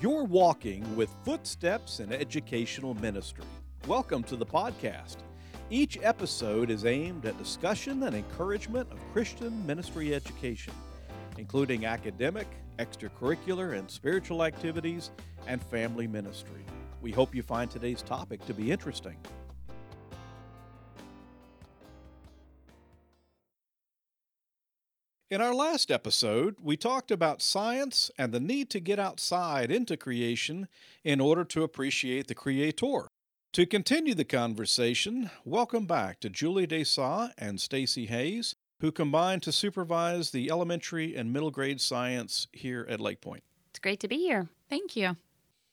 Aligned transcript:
You're 0.00 0.22
walking 0.22 0.94
with 0.94 1.10
footsteps 1.24 1.98
in 1.98 2.12
educational 2.12 2.94
ministry. 2.94 3.42
Welcome 3.88 4.22
to 4.24 4.36
the 4.36 4.46
podcast. 4.46 5.16
Each 5.70 5.98
episode 6.00 6.70
is 6.70 6.84
aimed 6.84 7.26
at 7.26 7.36
discussion 7.36 8.04
and 8.04 8.14
encouragement 8.14 8.92
of 8.92 9.12
Christian 9.12 9.66
ministry 9.66 10.14
education, 10.14 10.72
including 11.36 11.84
academic, 11.84 12.46
extracurricular, 12.78 13.76
and 13.76 13.90
spiritual 13.90 14.44
activities, 14.44 15.10
and 15.48 15.60
family 15.64 16.06
ministry. 16.06 16.64
We 17.02 17.10
hope 17.10 17.34
you 17.34 17.42
find 17.42 17.68
today's 17.68 18.02
topic 18.02 18.46
to 18.46 18.54
be 18.54 18.70
interesting. 18.70 19.16
In 25.30 25.42
our 25.42 25.54
last 25.54 25.90
episode, 25.90 26.56
we 26.58 26.78
talked 26.78 27.10
about 27.10 27.42
science 27.42 28.10
and 28.16 28.32
the 28.32 28.40
need 28.40 28.70
to 28.70 28.80
get 28.80 28.98
outside 28.98 29.70
into 29.70 29.94
creation 29.94 30.68
in 31.04 31.20
order 31.20 31.44
to 31.44 31.62
appreciate 31.62 32.28
the 32.28 32.34
Creator. 32.34 33.08
To 33.52 33.66
continue 33.66 34.14
the 34.14 34.24
conversation, 34.24 35.30
welcome 35.44 35.84
back 35.84 36.20
to 36.20 36.30
Julie 36.30 36.66
Desa 36.66 37.32
and 37.36 37.60
Stacy 37.60 38.06
Hayes, 38.06 38.54
who 38.80 38.90
combine 38.90 39.40
to 39.40 39.52
supervise 39.52 40.30
the 40.30 40.50
elementary 40.50 41.14
and 41.14 41.30
middle 41.30 41.50
grade 41.50 41.82
science 41.82 42.46
here 42.52 42.86
at 42.88 42.98
Lake 42.98 43.20
Point. 43.20 43.42
It's 43.68 43.80
great 43.80 44.00
to 44.00 44.08
be 44.08 44.16
here. 44.16 44.48
Thank 44.70 44.96
you. 44.96 45.18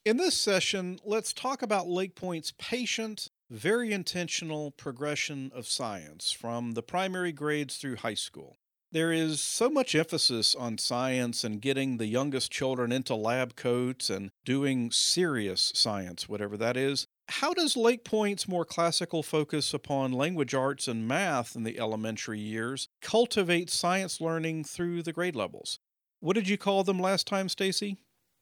In 0.04 0.18
this 0.18 0.36
session, 0.36 1.00
let's 1.06 1.32
talk 1.32 1.62
about 1.62 1.88
Lake 1.88 2.16
Point's 2.16 2.52
patient, 2.58 3.30
very 3.50 3.94
intentional 3.94 4.72
progression 4.72 5.50
of 5.56 5.66
science 5.66 6.34
from 6.34 6.74
the 6.74 6.84
primary 6.84 7.32
grades 7.32 7.78
through 7.78 7.96
high 7.96 8.16
school. 8.16 8.58
There 8.96 9.12
is 9.12 9.42
so 9.42 9.70
much 9.70 9.94
emphasis 9.94 10.56
on 10.56 10.78
science 10.78 11.44
and 11.44 11.62
getting 11.62 11.98
the 11.98 12.06
youngest 12.06 12.50
children 12.50 12.94
into 12.94 13.14
lab 13.14 13.58
coats 13.58 14.10
and 14.10 14.32
doing 14.46 14.90
serious 14.90 15.74
science, 15.76 16.30
whatever 16.30 16.56
that 16.56 16.78
is. 16.78 17.06
How 17.28 17.54
does 17.54 17.76
Lake 17.76 18.06
Point's 18.06 18.48
more 18.48 18.64
classical 18.64 19.22
focus 19.22 19.74
upon 19.74 20.14
language 20.14 20.54
arts 20.54 20.88
and 20.88 21.06
math 21.06 21.58
in 21.58 21.64
the 21.64 21.78
elementary 21.78 22.40
years 22.40 22.88
cultivate 23.02 23.70
science 23.70 24.22
learning 24.22 24.64
through 24.64 25.04
the 25.04 25.12
grade 25.12 25.36
levels? 25.36 25.78
What 26.22 26.36
did 26.36 26.48
you 26.48 26.58
call 26.58 26.86
them 26.86 26.98
last 26.98 27.28
time, 27.28 27.50
Stacy? 27.50 27.98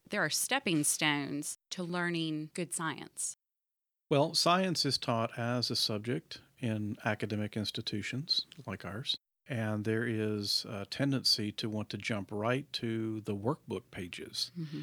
There 0.08 0.24
are 0.24 0.30
stepping 0.30 0.84
stones 0.84 1.58
to 1.72 1.82
learning 1.82 2.52
good 2.54 2.76
science. 2.76 3.38
Well, 4.08 4.36
science 4.36 4.86
is 4.86 5.00
taught 5.00 5.32
as 5.36 5.72
a 5.72 5.76
subject 5.76 6.42
in 6.60 6.98
academic 7.04 7.58
institutions 7.58 8.46
like 8.68 8.86
ours. 8.86 9.18
And 9.50 9.84
there 9.84 10.06
is 10.06 10.66
a 10.70 10.86
tendency 10.86 11.52
to 11.54 11.70
want 11.70 11.90
to 11.90 11.98
jump 11.98 12.30
right 12.32 12.72
to 12.74 13.22
the 13.22 13.36
workbook 13.36 13.84
pages. 13.92 14.52
Mm-hmm. 14.60 14.82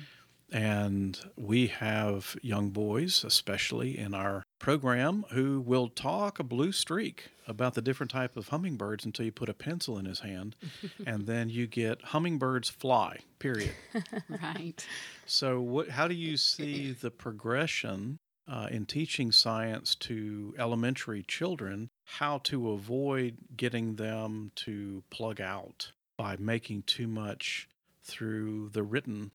And 0.53 1.19
we 1.37 1.69
have 1.69 2.37
young 2.43 2.71
boys, 2.71 3.23
especially 3.25 3.97
in 3.97 4.15
our 4.15 4.43
program, 4.59 5.25
who 5.31 5.61
will 5.61 5.89
talk 5.89 6.39
a 6.39 6.45
blue 6.45 6.73
streak 6.73 7.31
about 7.47 7.75
the 7.75 7.83
different 7.83 8.11
type 8.11 8.37
of 8.37 8.49
hummingbirds 8.49 9.05
until 9.05 9.25
you 9.25 9.33
put 9.33 9.49
a 9.49 9.55
pencil 9.55 9.97
in 9.97 10.07
his 10.07 10.21
hand, 10.21 10.57
and 11.07 11.27
then 11.27 11.51
you 11.51 11.67
get 11.67 12.03
hummingbirds 12.03 12.69
fly. 12.69 13.19
Period. 13.39 13.75
right. 14.29 14.85
So, 15.25 15.61
what? 15.61 15.89
How 15.91 16.09
do 16.09 16.15
you 16.15 16.37
see 16.37 16.93
the 16.93 17.11
progression 17.11 18.19
uh, 18.51 18.67
in 18.71 18.85
teaching 18.85 19.31
science 19.31 19.95
to 19.95 20.55
elementary 20.59 21.23
children 21.23 21.89
how 22.05 22.39
to 22.39 22.73
avoid 22.73 23.37
getting 23.57 23.95
them 23.95 24.51
to 24.57 25.05
plug 25.11 25.41
out 25.41 25.93
by 26.19 26.37
making 26.37 26.83
too 26.83 27.07
much 27.07 27.69
through 28.03 28.69
the 28.71 28.83
written. 28.83 29.31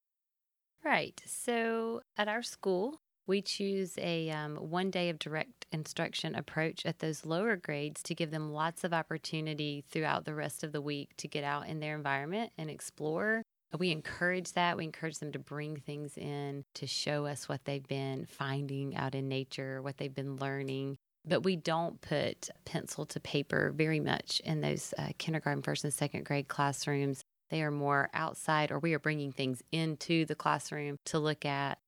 Right. 0.84 1.20
So 1.26 2.02
at 2.18 2.28
our 2.28 2.44
school, 2.44 3.00
we 3.26 3.42
choose 3.42 3.98
a 3.98 4.30
um, 4.30 4.58
one 4.58 4.92
day 4.92 5.10
of 5.10 5.18
direct 5.18 5.66
instruction 5.72 6.36
approach 6.36 6.86
at 6.86 7.00
those 7.00 7.26
lower 7.26 7.56
grades 7.56 8.04
to 8.04 8.14
give 8.14 8.32
them 8.32 8.52
lots 8.52 8.84
of 8.84 8.94
opportunity 8.94 9.84
throughout 9.90 10.26
the 10.26 10.36
rest 10.36 10.64
of 10.64 10.74
the 10.74 10.82
week 10.82 11.16
to 11.18 11.28
get 11.28 11.44
out 11.44 11.68
in 11.68 11.80
their 11.80 11.96
environment 11.96 12.52
and 12.58 12.70
explore 12.70 13.42
we 13.78 13.92
encourage 13.92 14.54
that. 14.54 14.78
We 14.78 14.84
encourage 14.84 15.20
them 15.20 15.32
to 15.32 15.40
bring 15.40 15.78
things 15.78 16.18
in 16.18 16.66
to 16.76 16.88
show 16.88 17.26
us 17.26 17.50
what 17.50 17.66
they've 17.66 17.88
been 17.88 18.26
finding 18.26 18.96
out 18.96 19.16
in 19.16 19.28
nature, 19.28 19.82
what 19.82 19.98
they've 19.98 20.14
been 20.14 20.38
learning. 20.38 20.98
But 21.28 21.44
we 21.44 21.56
don't 21.56 22.00
put 22.02 22.50
pencil 22.66 23.06
to 23.08 23.20
paper 23.20 23.74
very 23.76 24.00
much 24.00 24.42
in 24.42 24.62
those 24.62 24.94
uh, 24.98 25.10
kindergarten, 25.18 25.64
first, 25.64 25.84
and 25.84 25.94
second 25.94 26.26
grade 26.26 26.48
classrooms. 26.48 27.24
They 27.50 27.64
are 27.64 27.72
more 27.72 28.10
outside, 28.14 28.72
or 28.72 28.80
we 28.80 28.94
are 28.94 29.00
bringing 29.00 29.32
things 29.32 29.64
into 29.72 30.26
the 30.26 30.36
classroom 30.36 30.98
to 31.06 31.20
look 31.20 31.46
at. 31.46 31.80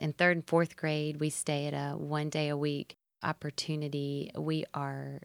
In 0.00 0.12
third 0.12 0.36
and 0.36 0.46
fourth 0.46 0.76
grade, 0.76 1.18
we 1.18 1.30
stay 1.30 1.66
at 1.66 1.74
a 1.74 1.96
one 1.96 2.28
day 2.28 2.48
a 2.48 2.56
week 2.56 2.96
opportunity. 3.22 4.30
We 4.36 4.64
are 4.74 5.20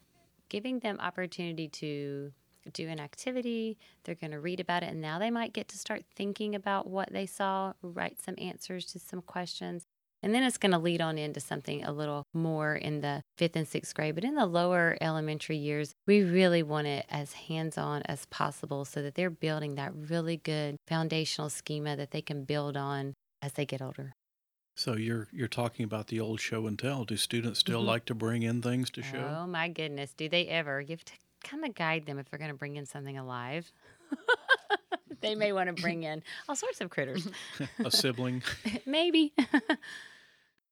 giving 0.48 0.80
them 0.80 0.98
opportunity 1.00 1.68
to 1.68 2.32
do 2.72 2.88
an 2.88 3.00
activity, 3.00 3.78
they're 4.04 4.14
going 4.14 4.32
to 4.32 4.40
read 4.40 4.60
about 4.60 4.82
it, 4.82 4.90
and 4.90 5.00
now 5.00 5.18
they 5.18 5.30
might 5.30 5.52
get 5.52 5.68
to 5.68 5.78
start 5.78 6.04
thinking 6.14 6.54
about 6.54 6.86
what 6.86 7.12
they 7.12 7.26
saw, 7.26 7.72
write 7.82 8.20
some 8.20 8.34
answers 8.38 8.86
to 8.86 8.98
some 8.98 9.22
questions. 9.22 9.86
And 10.22 10.34
then 10.34 10.42
it's 10.42 10.58
going 10.58 10.72
to 10.72 10.78
lead 10.78 11.00
on 11.00 11.16
into 11.16 11.40
something 11.40 11.82
a 11.82 11.92
little 11.92 12.26
more 12.34 12.74
in 12.74 13.00
the 13.00 13.22
fifth 13.38 13.56
and 13.56 13.66
sixth 13.66 13.94
grade. 13.94 14.14
But 14.14 14.24
in 14.24 14.34
the 14.34 14.44
lower 14.44 14.98
elementary 15.00 15.56
years, 15.56 15.94
we 16.06 16.22
really 16.22 16.62
want 16.62 16.86
it 16.86 17.06
as 17.08 17.32
hands 17.32 17.78
on 17.78 18.02
as 18.02 18.26
possible 18.26 18.84
so 18.84 19.00
that 19.00 19.14
they're 19.14 19.30
building 19.30 19.76
that 19.76 19.92
really 19.94 20.36
good 20.36 20.76
foundational 20.86 21.48
schema 21.48 21.96
that 21.96 22.10
they 22.10 22.20
can 22.20 22.44
build 22.44 22.76
on 22.76 23.14
as 23.40 23.54
they 23.54 23.64
get 23.64 23.80
older. 23.80 24.12
So 24.76 24.96
you're 24.96 25.28
you're 25.32 25.48
talking 25.48 25.84
about 25.84 26.06
the 26.06 26.20
old 26.20 26.40
show 26.40 26.66
and 26.66 26.78
tell. 26.78 27.04
Do 27.04 27.16
students 27.16 27.60
still 27.60 27.80
mm-hmm. 27.80 27.88
like 27.88 28.04
to 28.06 28.14
bring 28.14 28.42
in 28.42 28.62
things 28.62 28.90
to 28.90 29.02
show? 29.02 29.38
Oh 29.40 29.46
my 29.46 29.68
goodness, 29.68 30.14
do 30.16 30.28
they 30.28 30.46
ever? 30.46 30.80
You 30.80 30.90
have 30.90 31.04
to 31.04 31.12
kind 31.42 31.64
of 31.64 31.74
guide 31.74 32.06
them 32.06 32.18
if 32.18 32.28
they're 32.30 32.38
going 32.38 32.50
to 32.50 32.56
bring 32.56 32.76
in 32.76 32.86
something 32.86 33.18
alive. 33.18 33.70
they 35.20 35.34
may 35.34 35.52
want 35.52 35.74
to 35.74 35.82
bring 35.82 36.02
in 36.02 36.22
all 36.48 36.56
sorts 36.56 36.80
of 36.80 36.90
critters. 36.90 37.28
a 37.84 37.90
sibling. 37.90 38.42
Maybe. 38.86 39.32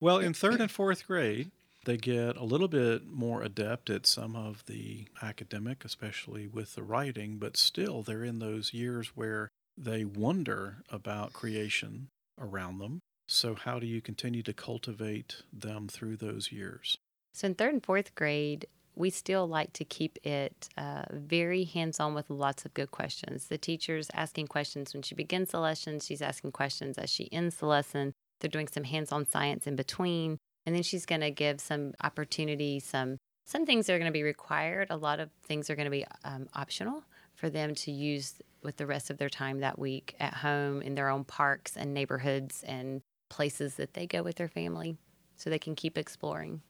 well, 0.01 0.19
in 0.19 0.35
third 0.35 0.61
and 0.61 0.71
fourth 0.71 1.07
grade, 1.07 1.51
they 1.85 1.97
get 1.97 2.37
a 2.37 2.45
little 2.45 2.69
bit 2.69 3.07
more 3.07 3.43
adept 3.43 3.89
at 3.91 4.07
some 4.07 4.37
of 4.37 4.65
the 4.67 5.07
academic, 5.23 5.85
especially 5.85 6.47
with 6.47 6.75
the 6.75 6.83
writing, 6.83 7.39
but 7.39 7.57
still 7.57 8.03
they're 8.03 8.25
in 8.25 8.39
those 8.39 8.75
years 8.75 9.13
where 9.15 9.49
they 9.77 10.05
wonder 10.05 10.79
about 10.91 11.33
creation 11.33 12.09
around 12.39 12.79
them. 12.79 13.01
So, 13.27 13.55
how 13.55 13.79
do 13.79 13.87
you 13.87 14.01
continue 14.01 14.43
to 14.43 14.53
cultivate 14.53 15.43
them 15.53 15.87
through 15.89 16.17
those 16.17 16.51
years? 16.51 16.97
So, 17.35 17.47
in 17.47 17.55
third 17.55 17.75
and 17.75 17.85
fourth 17.85 18.15
grade, 18.15 18.67
we 18.99 19.11
still 19.11 19.47
like 19.47 19.73
to 19.75 19.85
keep 19.85 20.19
it 20.27 20.69
uh, 20.77 21.05
very 21.13 21.63
hands 21.65 22.01
on 22.01 22.15
with 22.15 22.29
lots 22.29 22.65
of 22.65 22.75
good 22.75 22.91
questions. 22.91 23.47
The 23.47 23.57
teacher's 23.57 24.11
asking 24.13 24.49
questions 24.49 24.93
when 24.93 25.03
she 25.03 25.15
begins 25.15 25.51
the 25.51 25.61
lesson, 25.61 26.01
she's 26.01 26.21
asking 26.21 26.51
questions 26.53 26.99
as 26.99 27.09
she 27.09 27.33
ends 27.33 27.57
the 27.57 27.67
lesson. 27.67 28.13
They're 28.41 28.51
doing 28.51 28.67
some 28.67 28.85
hands 28.85 29.13
on 29.13 29.25
science 29.25 29.69
in 29.69 29.77
between. 29.77 30.39
And 30.67 30.75
then 30.75 30.83
she's 30.83 31.07
going 31.07 31.21
to 31.21 31.31
give 31.31 31.61
some 31.61 31.95
opportunity, 32.03 32.81
some 32.81 33.17
some 33.47 33.65
things 33.65 33.89
are 33.89 33.99
going 33.99 34.11
to 34.11 34.13
be 34.13 34.25
required. 34.25 34.89
A 34.91 34.97
lot 34.97 35.21
of 35.21 35.31
things 35.45 35.71
are 35.71 35.77
going 35.77 35.87
to 35.87 35.91
be 35.91 36.05
um, 36.23 36.49
optional 36.53 37.05
for 37.35 37.49
them 37.49 37.75
to 37.77 37.91
use 37.91 38.35
with 38.63 38.77
the 38.77 38.85
rest 38.85 39.09
of 39.09 39.17
their 39.17 39.31
time 39.31 39.61
that 39.61 39.79
week 39.79 40.15
at 40.21 40.35
home 40.35 40.83
in 40.83 40.97
their 40.97 41.09
own 41.09 41.25
parks 41.25 41.75
and 41.75 41.95
neighborhoods 41.95 42.63
and 42.65 43.01
places 43.31 43.77
that 43.77 43.95
they 43.95 44.07
go 44.07 44.23
with 44.23 44.37
their 44.37 44.49
family 44.49 44.99
so 45.37 45.49
they 45.49 45.59
can 45.59 45.75
keep 45.75 45.97
exploring. 45.97 46.61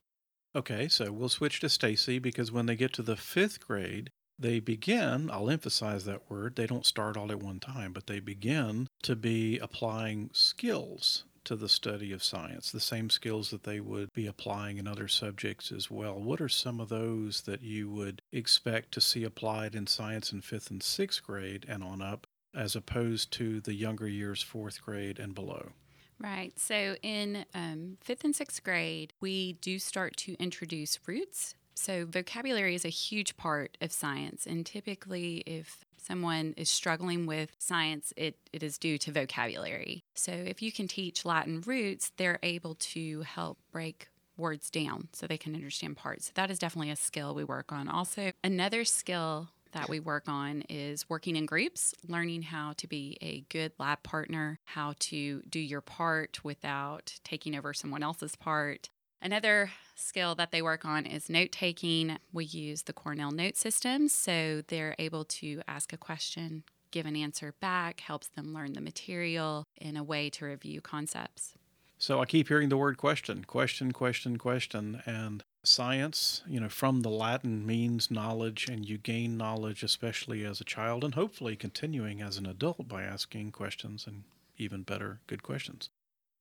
Okay, 0.56 0.88
so 0.88 1.12
we'll 1.12 1.28
switch 1.28 1.60
to 1.60 1.68
Stacy 1.68 2.18
because 2.18 2.50
when 2.50 2.66
they 2.66 2.76
get 2.76 2.92
to 2.94 3.02
the 3.02 3.16
fifth 3.16 3.66
grade, 3.66 4.10
they 4.38 4.60
begin, 4.60 5.30
I'll 5.30 5.50
emphasize 5.50 6.04
that 6.04 6.30
word, 6.30 6.56
they 6.56 6.66
don't 6.66 6.86
start 6.86 7.16
all 7.16 7.30
at 7.30 7.42
one 7.42 7.60
time, 7.60 7.92
but 7.92 8.06
they 8.06 8.20
begin 8.20 8.86
to 9.02 9.16
be 9.16 9.58
applying 9.58 10.30
skills 10.32 11.24
to 11.44 11.56
the 11.56 11.68
study 11.68 12.12
of 12.12 12.22
science, 12.22 12.70
the 12.70 12.80
same 12.80 13.10
skills 13.10 13.50
that 13.50 13.64
they 13.64 13.80
would 13.80 14.12
be 14.12 14.26
applying 14.26 14.78
in 14.78 14.86
other 14.86 15.08
subjects 15.08 15.72
as 15.72 15.90
well. 15.90 16.20
What 16.20 16.40
are 16.40 16.48
some 16.48 16.78
of 16.78 16.88
those 16.88 17.42
that 17.42 17.62
you 17.62 17.90
would 17.90 18.20
expect 18.32 18.92
to 18.92 19.00
see 19.00 19.24
applied 19.24 19.74
in 19.74 19.86
science 19.86 20.32
in 20.32 20.40
fifth 20.40 20.70
and 20.70 20.82
sixth 20.82 21.22
grade 21.22 21.64
and 21.68 21.82
on 21.82 22.02
up, 22.02 22.26
as 22.54 22.76
opposed 22.76 23.32
to 23.32 23.60
the 23.60 23.74
younger 23.74 24.08
years, 24.08 24.42
fourth 24.42 24.82
grade 24.82 25.18
and 25.18 25.34
below? 25.34 25.70
Right. 26.20 26.52
So 26.58 26.96
in 27.02 27.44
um, 27.54 27.96
fifth 28.00 28.24
and 28.24 28.34
sixth 28.34 28.62
grade, 28.64 29.12
we 29.20 29.54
do 29.54 29.78
start 29.78 30.16
to 30.18 30.34
introduce 30.40 30.98
roots. 31.06 31.54
So 31.74 32.06
vocabulary 32.06 32.74
is 32.74 32.84
a 32.84 32.88
huge 32.90 33.36
part 33.36 33.78
of 33.80 33.92
science. 33.92 34.46
And 34.46 34.66
typically, 34.66 35.44
if 35.46 35.84
someone 35.96 36.54
is 36.56 36.68
struggling 36.68 37.26
with 37.26 37.52
science, 37.58 38.12
it, 38.16 38.36
it 38.52 38.64
is 38.64 38.78
due 38.78 38.98
to 38.98 39.12
vocabulary. 39.12 40.02
So 40.14 40.32
if 40.32 40.60
you 40.60 40.72
can 40.72 40.88
teach 40.88 41.24
Latin 41.24 41.62
roots, 41.64 42.10
they're 42.16 42.40
able 42.42 42.74
to 42.74 43.22
help 43.22 43.58
break 43.70 44.08
words 44.36 44.70
down 44.70 45.08
so 45.12 45.26
they 45.26 45.36
can 45.36 45.54
understand 45.54 45.96
parts. 45.96 46.26
So 46.26 46.32
that 46.34 46.50
is 46.50 46.58
definitely 46.58 46.90
a 46.90 46.96
skill 46.96 47.34
we 47.34 47.44
work 47.44 47.72
on. 47.72 47.88
Also, 47.88 48.32
another 48.42 48.84
skill 48.84 49.50
that 49.72 49.88
we 49.88 50.00
work 50.00 50.28
on 50.28 50.62
is 50.68 51.08
working 51.08 51.36
in 51.36 51.46
groups, 51.46 51.94
learning 52.06 52.42
how 52.42 52.72
to 52.78 52.86
be 52.86 53.18
a 53.20 53.44
good 53.48 53.72
lab 53.78 54.02
partner, 54.02 54.58
how 54.64 54.94
to 54.98 55.42
do 55.48 55.60
your 55.60 55.80
part 55.80 56.44
without 56.44 57.14
taking 57.24 57.56
over 57.56 57.72
someone 57.72 58.02
else's 58.02 58.36
part. 58.36 58.90
Another 59.20 59.72
skill 59.94 60.34
that 60.36 60.52
they 60.52 60.62
work 60.62 60.84
on 60.84 61.04
is 61.04 61.28
note 61.28 61.50
taking. 61.50 62.18
We 62.32 62.44
use 62.44 62.82
the 62.82 62.92
Cornell 62.92 63.32
note 63.32 63.56
system, 63.56 64.08
so 64.08 64.62
they're 64.68 64.94
able 64.98 65.24
to 65.24 65.60
ask 65.66 65.92
a 65.92 65.96
question, 65.96 66.62
give 66.92 67.04
an 67.04 67.16
answer 67.16 67.54
back, 67.60 68.00
helps 68.00 68.28
them 68.28 68.54
learn 68.54 68.74
the 68.74 68.80
material 68.80 69.64
in 69.76 69.96
a 69.96 70.04
way 70.04 70.30
to 70.30 70.44
review 70.44 70.80
concepts. 70.80 71.54
So 72.00 72.20
I 72.20 72.26
keep 72.26 72.46
hearing 72.46 72.68
the 72.68 72.76
word 72.76 72.96
question, 72.96 73.42
question, 73.44 73.90
question, 73.90 74.38
question. 74.38 75.02
And 75.04 75.42
science, 75.68 76.42
you 76.46 76.58
know, 76.58 76.68
from 76.68 77.02
the 77.02 77.10
Latin 77.10 77.66
means 77.66 78.10
knowledge, 78.10 78.68
and 78.68 78.88
you 78.88 78.98
gain 78.98 79.36
knowledge, 79.36 79.82
especially 79.82 80.44
as 80.44 80.60
a 80.60 80.64
child, 80.64 81.04
and 81.04 81.14
hopefully 81.14 81.56
continuing 81.56 82.20
as 82.20 82.38
an 82.38 82.46
adult 82.46 82.88
by 82.88 83.02
asking 83.02 83.52
questions 83.52 84.06
and 84.06 84.24
even 84.56 84.82
better, 84.82 85.20
good 85.26 85.42
questions. 85.42 85.90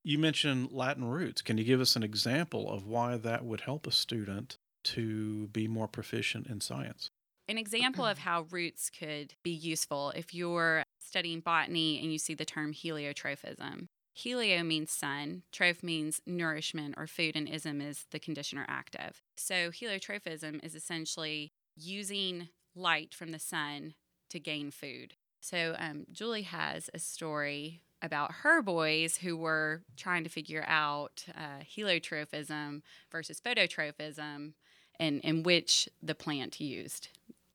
You 0.03 0.17
mentioned 0.17 0.71
Latin 0.71 1.05
roots. 1.05 1.41
Can 1.41 1.57
you 1.57 1.63
give 1.63 1.81
us 1.81 1.95
an 1.95 2.03
example 2.03 2.71
of 2.71 2.87
why 2.87 3.17
that 3.17 3.43
would 3.43 3.61
help 3.61 3.85
a 3.85 3.91
student 3.91 4.57
to 4.85 5.47
be 5.47 5.67
more 5.67 5.87
proficient 5.87 6.47
in 6.47 6.61
science? 6.61 7.09
An 7.49 7.57
example 7.57 8.05
of 8.05 8.19
how 8.19 8.47
roots 8.49 8.89
could 8.89 9.33
be 9.43 9.51
useful 9.51 10.11
if 10.15 10.33
you're 10.33 10.83
studying 10.99 11.39
botany 11.39 11.99
and 12.01 12.11
you 12.11 12.19
see 12.19 12.33
the 12.33 12.45
term 12.45 12.73
heliotrophism. 12.73 13.87
Helio 14.17 14.63
means 14.63 14.91
sun, 14.91 15.43
troph 15.51 15.83
means 15.83 16.21
nourishment 16.25 16.95
or 16.97 17.05
food, 17.05 17.35
and 17.35 17.47
ism 17.47 17.79
is 17.81 18.07
the 18.09 18.17
conditioner 18.17 18.65
active. 18.67 19.21
So, 19.35 19.69
heliotrophism 19.69 20.63
is 20.65 20.73
essentially 20.73 21.53
using 21.75 22.49
light 22.73 23.13
from 23.13 23.31
the 23.31 23.37
sun 23.37 23.93
to 24.29 24.39
gain 24.39 24.71
food. 24.71 25.13
So, 25.39 25.75
um, 25.77 26.07
Julie 26.11 26.41
has 26.41 26.89
a 26.95 26.99
story 26.99 27.83
about 28.01 28.31
her 28.41 28.63
boys 28.63 29.17
who 29.17 29.37
were 29.37 29.83
trying 29.95 30.23
to 30.23 30.31
figure 30.31 30.65
out 30.67 31.23
uh, 31.35 31.63
heliotrophism 31.63 32.81
versus 33.11 33.39
phototrophism 33.39 34.53
and, 34.99 35.21
and 35.23 35.45
which 35.45 35.87
the 36.01 36.15
plant 36.15 36.59
used. 36.59 37.09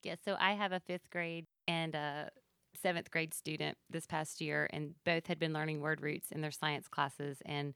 Yeah, 0.04 0.14
so 0.24 0.36
I 0.38 0.52
have 0.52 0.70
a 0.70 0.78
fifth 0.78 1.10
grade 1.10 1.46
and 1.66 1.96
a 1.96 2.30
seventh 2.82 3.10
grade 3.10 3.32
student 3.32 3.78
this 3.88 4.06
past 4.06 4.40
year, 4.40 4.68
and 4.72 4.94
both 5.04 5.26
had 5.28 5.38
been 5.38 5.52
learning 5.52 5.80
word 5.80 6.00
roots 6.00 6.32
in 6.32 6.40
their 6.40 6.50
science 6.50 6.88
classes. 6.88 7.38
And 7.46 7.74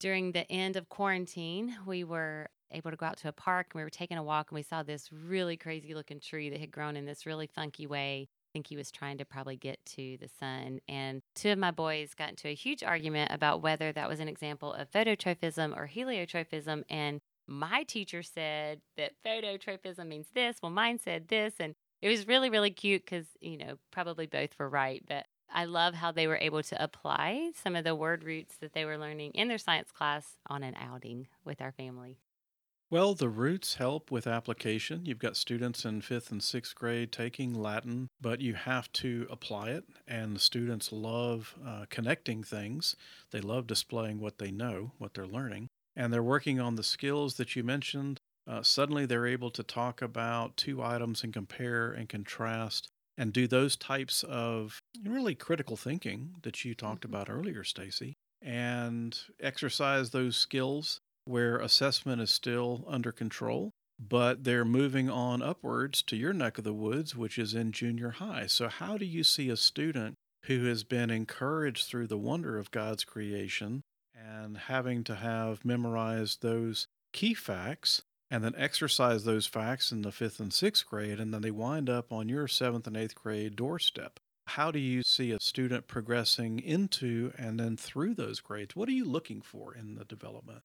during 0.00 0.32
the 0.32 0.50
end 0.50 0.76
of 0.76 0.88
quarantine, 0.88 1.76
we 1.86 2.04
were 2.04 2.48
able 2.72 2.90
to 2.90 2.96
go 2.96 3.06
out 3.06 3.16
to 3.18 3.28
a 3.28 3.32
park 3.32 3.68
and 3.72 3.78
we 3.78 3.84
were 3.84 3.90
taking 3.90 4.18
a 4.18 4.22
walk 4.22 4.50
and 4.50 4.56
we 4.56 4.62
saw 4.62 4.82
this 4.82 5.10
really 5.12 5.56
crazy 5.56 5.94
looking 5.94 6.20
tree 6.20 6.50
that 6.50 6.58
had 6.58 6.70
grown 6.70 6.96
in 6.96 7.06
this 7.06 7.24
really 7.24 7.46
funky 7.46 7.86
way. 7.86 8.28
I 8.28 8.50
think 8.52 8.66
he 8.66 8.76
was 8.76 8.90
trying 8.90 9.18
to 9.18 9.24
probably 9.24 9.56
get 9.56 9.78
to 9.94 10.16
the 10.18 10.28
sun. 10.28 10.80
And 10.88 11.22
two 11.34 11.50
of 11.50 11.58
my 11.58 11.70
boys 11.70 12.14
got 12.14 12.30
into 12.30 12.48
a 12.48 12.54
huge 12.54 12.82
argument 12.82 13.30
about 13.32 13.62
whether 13.62 13.92
that 13.92 14.08
was 14.08 14.18
an 14.18 14.28
example 14.28 14.72
of 14.72 14.90
phototrophism 14.90 15.76
or 15.76 15.88
heliotrophism. 15.94 16.82
And 16.90 17.20
my 17.46 17.84
teacher 17.84 18.22
said 18.22 18.80
that 18.96 19.12
phototrophism 19.24 20.08
means 20.08 20.26
this. 20.34 20.56
Well, 20.60 20.72
mine 20.72 20.98
said 20.98 21.28
this. 21.28 21.54
And 21.60 21.75
it 22.02 22.08
was 22.08 22.26
really, 22.26 22.50
really 22.50 22.70
cute 22.70 23.04
because, 23.04 23.26
you 23.40 23.56
know, 23.56 23.78
probably 23.90 24.26
both 24.26 24.50
were 24.58 24.68
right. 24.68 25.02
But 25.06 25.26
I 25.52 25.64
love 25.64 25.94
how 25.94 26.12
they 26.12 26.26
were 26.26 26.38
able 26.40 26.62
to 26.62 26.82
apply 26.82 27.52
some 27.62 27.76
of 27.76 27.84
the 27.84 27.94
word 27.94 28.24
roots 28.24 28.56
that 28.60 28.72
they 28.72 28.84
were 28.84 28.98
learning 28.98 29.32
in 29.32 29.48
their 29.48 29.58
science 29.58 29.90
class 29.90 30.36
on 30.48 30.62
an 30.62 30.74
outing 30.76 31.28
with 31.44 31.60
our 31.60 31.72
family. 31.72 32.18
Well, 32.88 33.14
the 33.14 33.28
roots 33.28 33.74
help 33.74 34.12
with 34.12 34.28
application. 34.28 35.06
You've 35.06 35.18
got 35.18 35.36
students 35.36 35.84
in 35.84 36.02
fifth 36.02 36.30
and 36.30 36.40
sixth 36.40 36.76
grade 36.76 37.10
taking 37.10 37.52
Latin, 37.52 38.10
but 38.20 38.40
you 38.40 38.54
have 38.54 38.92
to 38.92 39.26
apply 39.28 39.70
it. 39.70 39.84
And 40.06 40.36
the 40.36 40.40
students 40.40 40.92
love 40.92 41.56
uh, 41.66 41.86
connecting 41.90 42.44
things. 42.44 42.94
They 43.32 43.40
love 43.40 43.66
displaying 43.66 44.20
what 44.20 44.38
they 44.38 44.52
know, 44.52 44.92
what 44.98 45.14
they're 45.14 45.26
learning. 45.26 45.68
And 45.96 46.12
they're 46.12 46.22
working 46.22 46.60
on 46.60 46.76
the 46.76 46.84
skills 46.84 47.34
that 47.34 47.56
you 47.56 47.64
mentioned 47.64 48.20
uh, 48.46 48.62
suddenly 48.62 49.06
they're 49.06 49.26
able 49.26 49.50
to 49.50 49.62
talk 49.62 50.00
about 50.00 50.56
two 50.56 50.82
items 50.82 51.24
and 51.24 51.32
compare 51.32 51.90
and 51.90 52.08
contrast 52.08 52.88
and 53.18 53.32
do 53.32 53.46
those 53.46 53.76
types 53.76 54.22
of 54.24 54.80
really 55.04 55.34
critical 55.34 55.76
thinking 55.76 56.34
that 56.42 56.64
you 56.64 56.74
talked 56.74 57.02
mm-hmm. 57.02 57.14
about 57.14 57.30
earlier, 57.30 57.64
Stacy, 57.64 58.14
and 58.42 59.18
exercise 59.40 60.10
those 60.10 60.36
skills 60.36 61.00
where 61.24 61.58
assessment 61.58 62.22
is 62.22 62.30
still 62.30 62.84
under 62.86 63.10
control, 63.10 63.70
but 63.98 64.44
they're 64.44 64.64
moving 64.64 65.10
on 65.10 65.42
upwards 65.42 66.02
to 66.02 66.16
your 66.16 66.32
neck 66.32 66.58
of 66.58 66.64
the 66.64 66.74
woods, 66.74 67.16
which 67.16 67.38
is 67.38 67.54
in 67.54 67.72
junior 67.72 68.10
high. 68.10 68.46
So, 68.46 68.68
how 68.68 68.96
do 68.96 69.04
you 69.04 69.24
see 69.24 69.48
a 69.48 69.56
student 69.56 70.14
who 70.44 70.66
has 70.66 70.84
been 70.84 71.10
encouraged 71.10 71.86
through 71.86 72.06
the 72.06 72.18
wonder 72.18 72.58
of 72.58 72.70
God's 72.70 73.02
creation 73.02 73.82
and 74.14 74.56
having 74.56 75.02
to 75.04 75.16
have 75.16 75.64
memorized 75.64 76.42
those 76.42 76.86
key 77.12 77.34
facts 77.34 78.02
and 78.30 78.42
then 78.42 78.54
exercise 78.56 79.24
those 79.24 79.46
facts 79.46 79.92
in 79.92 80.02
the 80.02 80.12
fifth 80.12 80.40
and 80.40 80.52
sixth 80.52 80.86
grade, 80.86 81.20
and 81.20 81.32
then 81.32 81.42
they 81.42 81.50
wind 81.50 81.88
up 81.88 82.12
on 82.12 82.28
your 82.28 82.48
seventh 82.48 82.86
and 82.86 82.96
eighth 82.96 83.14
grade 83.14 83.56
doorstep. 83.56 84.18
How 84.46 84.70
do 84.70 84.78
you 84.78 85.02
see 85.02 85.32
a 85.32 85.40
student 85.40 85.88
progressing 85.88 86.60
into 86.60 87.32
and 87.36 87.58
then 87.58 87.76
through 87.76 88.14
those 88.14 88.40
grades? 88.40 88.76
What 88.76 88.88
are 88.88 88.92
you 88.92 89.04
looking 89.04 89.42
for 89.42 89.74
in 89.74 89.96
the 89.96 90.04
development? 90.04 90.62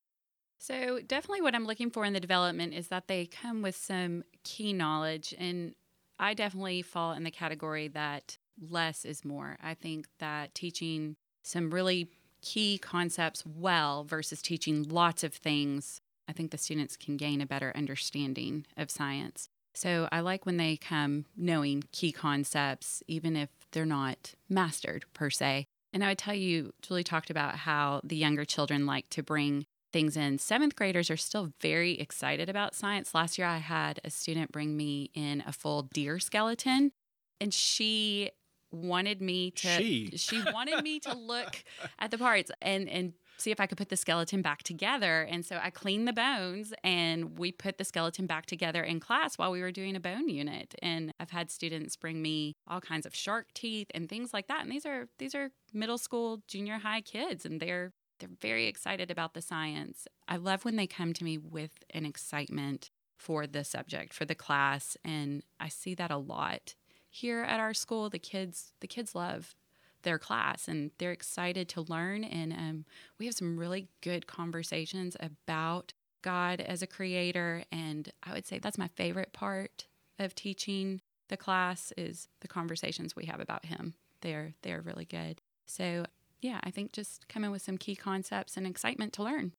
So, 0.59 0.99
definitely 1.05 1.41
what 1.41 1.55
I'm 1.55 1.65
looking 1.65 1.89
for 1.89 2.05
in 2.05 2.13
the 2.13 2.19
development 2.19 2.75
is 2.75 2.89
that 2.89 3.07
they 3.07 3.25
come 3.25 3.63
with 3.63 3.75
some 3.75 4.23
key 4.43 4.73
knowledge. 4.73 5.33
And 5.39 5.73
I 6.19 6.35
definitely 6.35 6.83
fall 6.83 7.13
in 7.13 7.23
the 7.23 7.31
category 7.31 7.87
that 7.89 8.37
less 8.69 9.03
is 9.03 9.25
more. 9.25 9.57
I 9.63 9.73
think 9.73 10.07
that 10.19 10.53
teaching 10.53 11.15
some 11.41 11.71
really 11.71 12.11
key 12.41 12.77
concepts 12.77 13.43
well 13.45 14.03
versus 14.03 14.41
teaching 14.41 14.83
lots 14.83 15.23
of 15.23 15.33
things 15.33 16.00
I 16.31 16.33
think 16.33 16.51
the 16.51 16.57
students 16.57 16.95
can 16.95 17.17
gain 17.17 17.41
a 17.41 17.45
better 17.45 17.73
understanding 17.75 18.65
of 18.77 18.89
science. 18.89 19.49
So 19.73 20.07
I 20.13 20.21
like 20.21 20.45
when 20.45 20.55
they 20.55 20.77
come 20.77 21.25
knowing 21.35 21.83
key 21.91 22.13
concepts, 22.13 23.03
even 23.05 23.35
if 23.35 23.49
they're 23.73 23.85
not 23.85 24.33
mastered 24.47 25.03
per 25.13 25.29
se. 25.29 25.65
And 25.91 26.05
I 26.05 26.07
would 26.07 26.17
tell 26.17 26.33
you, 26.33 26.73
Julie 26.81 27.03
talked 27.03 27.29
about 27.29 27.57
how 27.57 27.99
the 28.01 28.15
younger 28.15 28.45
children 28.45 28.85
like 28.85 29.09
to 29.09 29.21
bring 29.21 29.65
things 29.91 30.15
in. 30.15 30.37
Seventh 30.37 30.77
graders 30.77 31.09
are 31.09 31.17
still 31.17 31.51
very 31.59 31.99
excited 31.99 32.47
about 32.47 32.75
science. 32.75 33.13
Last 33.13 33.37
year, 33.37 33.47
I 33.47 33.57
had 33.57 33.99
a 34.05 34.09
student 34.09 34.53
bring 34.53 34.77
me 34.77 35.09
in 35.13 35.43
a 35.45 35.51
full 35.51 35.89
deer 35.93 36.17
skeleton, 36.19 36.93
and 37.41 37.53
she 37.53 38.31
wanted 38.71 39.21
me 39.21 39.51
to 39.51 39.67
she, 39.67 40.11
she 40.15 40.41
wanted 40.53 40.81
me 40.81 40.97
to 40.97 41.13
look 41.13 41.61
at 42.00 42.09
the 42.09 42.17
parts 42.17 42.51
and 42.61 42.88
and 42.88 43.11
see 43.41 43.51
if 43.51 43.60
I 43.60 43.65
could 43.65 43.77
put 43.77 43.89
the 43.89 43.98
skeleton 43.98 44.41
back 44.41 44.63
together. 44.63 45.21
And 45.24 45.45
so 45.45 45.60
I 45.62 45.69
cleaned 45.69 46.07
the 46.07 46.13
bones 46.13 46.74
and 46.83 47.38
we 47.38 47.51
put 47.51 47.77
the 47.77 47.83
skeleton 47.83 48.25
back 48.27 48.45
together 48.45 48.83
in 48.83 49.00
class 49.00 49.38
while 49.38 49.51
we 49.51 49.62
were 49.62 49.71
doing 49.71 49.95
a 49.95 50.00
bone 50.00 50.29
unit. 50.29 50.75
And 50.81 51.13
I've 51.19 51.31
had 51.31 51.51
students 51.51 51.95
bring 51.95 52.21
me 52.21 52.55
all 52.67 52.81
kinds 52.81 53.05
of 53.05 53.15
shark 53.15 53.48
teeth 53.53 53.88
and 53.93 54.07
things 54.07 54.33
like 54.33 54.48
that. 54.48 54.62
And 54.62 54.71
these 54.71 54.86
are 54.86 55.07
these 55.17 55.36
are 55.36 55.51
middle 55.74 55.98
school, 55.98 56.41
junior 56.48 56.79
high 56.79 57.01
kids 57.01 57.45
and 57.45 57.60
they're 57.60 57.93
they're 58.19 58.29
very 58.39 58.67
excited 58.67 59.10
about 59.10 59.33
the 59.33 59.41
science. 59.41 60.07
I 60.27 60.38
love 60.38 60.63
when 60.63 60.75
they 60.75 60.88
come 60.88 61.12
to 61.13 61.24
me 61.24 61.38
with 61.38 61.83
an 61.89 62.05
excitement 62.05 62.91
for 63.17 63.48
the 63.48 63.63
subject, 63.63 64.13
for 64.13 64.25
the 64.25 64.36
class, 64.36 64.98
and 65.03 65.43
I 65.60 65.69
see 65.69 65.95
that 65.95 66.12
a 66.12 66.17
lot 66.17 66.75
here 67.10 67.41
at 67.41 67.60
our 67.60 67.74
school. 67.74 68.10
The 68.10 68.19
kids 68.19 68.74
the 68.79 68.88
kids 68.88 69.15
love 69.15 69.55
their 70.03 70.20
class 70.20 70.67
and 70.67 70.91
they're 70.98 71.12
excited 71.12 71.70
to 71.70 71.81
learn. 71.81 72.24
And 72.24 72.53
um, 72.53 72.86
we 73.20 73.25
have 73.25 73.36
some 73.36 73.58
really 73.58 73.88
good 74.01 74.27
conversations 74.27 75.15
about 75.20 75.93
God 76.22 76.62
as 76.62 76.81
a 76.81 76.88
creator. 76.88 77.63
And 77.72 78.10
I 78.24 78.34
would 78.34 78.46
say 78.46 78.60
that's 78.60 78.77
my 78.77 78.89
favorite 78.89 79.34
part 79.34 79.88
of 80.20 80.36
teaching 80.36 81.01
the 81.29 81.38
class 81.38 81.93
is 81.98 82.27
the 82.41 82.48
conversations 82.48 83.15
we 83.15 83.25
have 83.25 83.39
about 83.39 83.65
him. 83.65 83.96
They're 84.22 84.53
they're 84.62 84.81
really 84.81 85.05
good. 85.05 85.41
So 85.65 86.05
yeah, 86.41 86.60
I 86.63 86.72
think 86.72 86.91
just 86.91 87.27
coming 87.27 87.51
with 87.51 87.62
some 87.62 87.77
key 87.77 87.96
concepts 87.96 88.58
and 88.58 88.67
excitement 88.67 89.13
to 89.13 89.24
learn. 89.24 89.53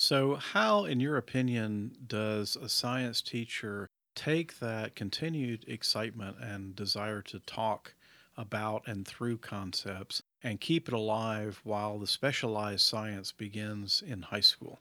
So, 0.00 0.36
how, 0.36 0.84
in 0.84 1.00
your 1.00 1.16
opinion, 1.16 1.96
does 2.06 2.56
a 2.56 2.68
science 2.68 3.20
teacher 3.20 3.88
take 4.14 4.58
that 4.60 4.94
continued 4.94 5.64
excitement 5.66 6.36
and 6.40 6.74
desire 6.74 7.20
to 7.22 7.40
talk 7.40 7.94
about 8.38 8.86
and 8.86 9.06
through 9.06 9.36
concepts 9.36 10.22
and 10.42 10.60
keep 10.60 10.88
it 10.88 10.94
alive 10.94 11.60
while 11.64 11.98
the 11.98 12.06
specialized 12.06 12.86
science 12.86 13.32
begins 13.32 14.02
in 14.06 14.22
high 14.22 14.40
school? 14.40 14.78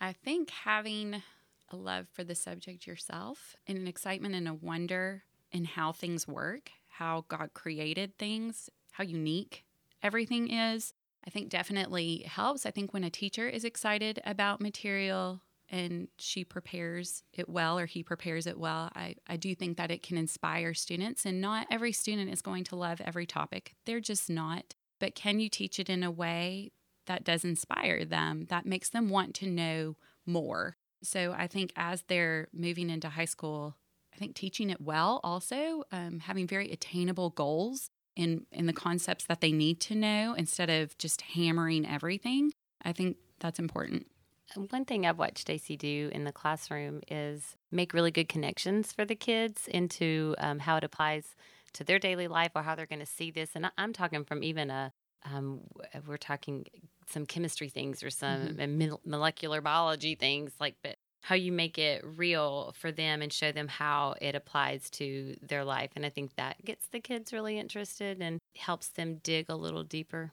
I 0.00 0.12
think 0.12 0.50
having 0.50 1.22
a 1.70 1.76
love 1.76 2.06
for 2.12 2.22
the 2.22 2.34
subject 2.34 2.86
yourself 2.86 3.56
and 3.66 3.78
an 3.78 3.88
excitement 3.88 4.34
and 4.34 4.46
a 4.46 4.54
wonder 4.54 5.24
in 5.50 5.64
how 5.64 5.92
things 5.92 6.28
work, 6.28 6.70
how 6.88 7.24
God 7.28 7.50
created 7.54 8.18
things, 8.18 8.68
how 8.92 9.04
unique 9.04 9.64
everything 10.02 10.52
is, 10.52 10.92
I 11.26 11.30
think 11.30 11.48
definitely 11.48 12.24
helps. 12.26 12.66
I 12.66 12.70
think 12.70 12.92
when 12.92 13.04
a 13.04 13.10
teacher 13.10 13.48
is 13.48 13.64
excited 13.64 14.20
about 14.24 14.60
material 14.60 15.40
and 15.72 16.08
she 16.18 16.44
prepares 16.44 17.24
it 17.32 17.48
well 17.48 17.78
or 17.78 17.86
he 17.86 18.02
prepares 18.02 18.46
it 18.46 18.58
well, 18.58 18.90
I, 18.94 19.16
I 19.26 19.36
do 19.36 19.54
think 19.54 19.78
that 19.78 19.90
it 19.90 20.02
can 20.02 20.18
inspire 20.18 20.74
students. 20.74 21.24
And 21.24 21.40
not 21.40 21.66
every 21.70 21.92
student 21.92 22.30
is 22.30 22.42
going 22.42 22.64
to 22.64 22.76
love 22.76 23.00
every 23.00 23.26
topic, 23.26 23.74
they're 23.86 24.00
just 24.00 24.28
not. 24.28 24.74
But 25.00 25.16
can 25.16 25.40
you 25.40 25.48
teach 25.48 25.80
it 25.80 25.90
in 25.90 26.04
a 26.04 26.10
way 26.10 26.70
that 27.06 27.24
does 27.24 27.44
inspire 27.44 28.04
them, 28.04 28.46
that 28.50 28.66
makes 28.66 28.90
them 28.90 29.08
want 29.08 29.34
to 29.36 29.46
know 29.46 29.96
more? 30.26 30.76
So 31.02 31.34
I 31.36 31.48
think 31.48 31.72
as 31.74 32.04
they're 32.06 32.48
moving 32.52 32.90
into 32.90 33.08
high 33.08 33.24
school, 33.24 33.76
I 34.14 34.18
think 34.18 34.36
teaching 34.36 34.70
it 34.70 34.80
well 34.80 35.20
also, 35.24 35.84
um, 35.90 36.20
having 36.20 36.46
very 36.46 36.70
attainable 36.70 37.30
goals 37.30 37.88
in, 38.14 38.46
in 38.52 38.66
the 38.66 38.72
concepts 38.74 39.24
that 39.24 39.40
they 39.40 39.52
need 39.52 39.80
to 39.80 39.94
know 39.94 40.34
instead 40.34 40.68
of 40.68 40.96
just 40.98 41.22
hammering 41.22 41.86
everything. 41.86 42.52
I 42.84 42.92
think 42.92 43.16
that's 43.40 43.58
important. 43.58 44.06
One 44.56 44.84
thing 44.84 45.06
I've 45.06 45.18
watched 45.18 45.38
Stacy 45.38 45.76
do 45.76 46.10
in 46.12 46.24
the 46.24 46.32
classroom 46.32 47.00
is 47.08 47.56
make 47.70 47.94
really 47.94 48.10
good 48.10 48.28
connections 48.28 48.92
for 48.92 49.04
the 49.04 49.14
kids 49.14 49.68
into 49.68 50.34
um, 50.38 50.58
how 50.58 50.76
it 50.76 50.84
applies 50.84 51.34
to 51.74 51.84
their 51.84 51.98
daily 51.98 52.28
life 52.28 52.52
or 52.54 52.62
how 52.62 52.74
they're 52.74 52.86
going 52.86 52.98
to 53.00 53.06
see 53.06 53.30
this. 53.30 53.50
And 53.54 53.70
I'm 53.78 53.92
talking 53.92 54.24
from 54.24 54.42
even 54.42 54.70
a, 54.70 54.92
um, 55.24 55.60
we're 56.06 56.16
talking 56.16 56.66
some 57.08 57.26
chemistry 57.26 57.68
things 57.68 58.02
or 58.02 58.10
some 58.10 58.56
mm-hmm. 58.56 58.94
molecular 59.04 59.60
biology 59.60 60.14
things 60.14 60.52
like, 60.60 60.76
but 60.82 60.96
how 61.22 61.36
you 61.36 61.52
make 61.52 61.78
it 61.78 62.04
real 62.04 62.74
for 62.76 62.90
them 62.90 63.22
and 63.22 63.32
show 63.32 63.52
them 63.52 63.68
how 63.68 64.14
it 64.20 64.34
applies 64.34 64.90
to 64.90 65.36
their 65.40 65.64
life. 65.64 65.90
And 65.94 66.04
I 66.04 66.08
think 66.10 66.34
that 66.34 66.64
gets 66.64 66.88
the 66.88 67.00
kids 67.00 67.32
really 67.32 67.58
interested 67.58 68.20
and 68.20 68.40
helps 68.56 68.88
them 68.88 69.20
dig 69.22 69.48
a 69.48 69.54
little 69.54 69.84
deeper. 69.84 70.32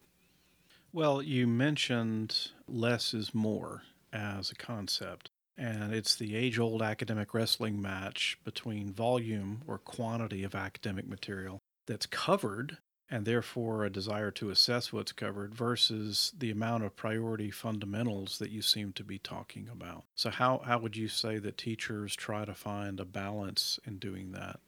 Well, 0.91 1.21
you 1.21 1.45
mentioned 1.45 2.49
less 2.67 3.13
is 3.13 3.35
more 3.35 3.83
as 4.11 4.51
a 4.51 4.55
concept. 4.55 5.29
And 5.57 5.93
it's 5.93 6.15
the 6.15 6.35
age 6.35 6.57
old 6.57 6.81
academic 6.81 7.33
wrestling 7.33 7.81
match 7.81 8.39
between 8.43 8.93
volume 8.93 9.61
or 9.67 9.77
quantity 9.77 10.43
of 10.43 10.55
academic 10.55 11.07
material 11.07 11.59
that's 11.85 12.05
covered 12.05 12.77
and 13.11 13.25
therefore 13.25 13.83
a 13.83 13.89
desire 13.89 14.31
to 14.31 14.51
assess 14.51 14.93
what's 14.93 15.11
covered 15.11 15.55
versus 15.55 16.31
the 16.37 16.51
amount 16.51 16.83
of 16.83 16.95
priority 16.95 17.49
fundamentals 17.49 18.37
that 18.37 18.51
you 18.51 18.61
seem 18.61 18.93
to 18.93 19.03
be 19.03 19.17
talking 19.17 19.67
about. 19.71 20.03
So, 20.15 20.29
how, 20.29 20.61
how 20.63 20.79
would 20.79 20.95
you 20.95 21.07
say 21.07 21.39
that 21.39 21.57
teachers 21.57 22.15
try 22.15 22.45
to 22.45 22.53
find 22.53 22.99
a 22.99 23.05
balance 23.05 23.79
in 23.85 23.97
doing 23.97 24.31
that? 24.33 24.59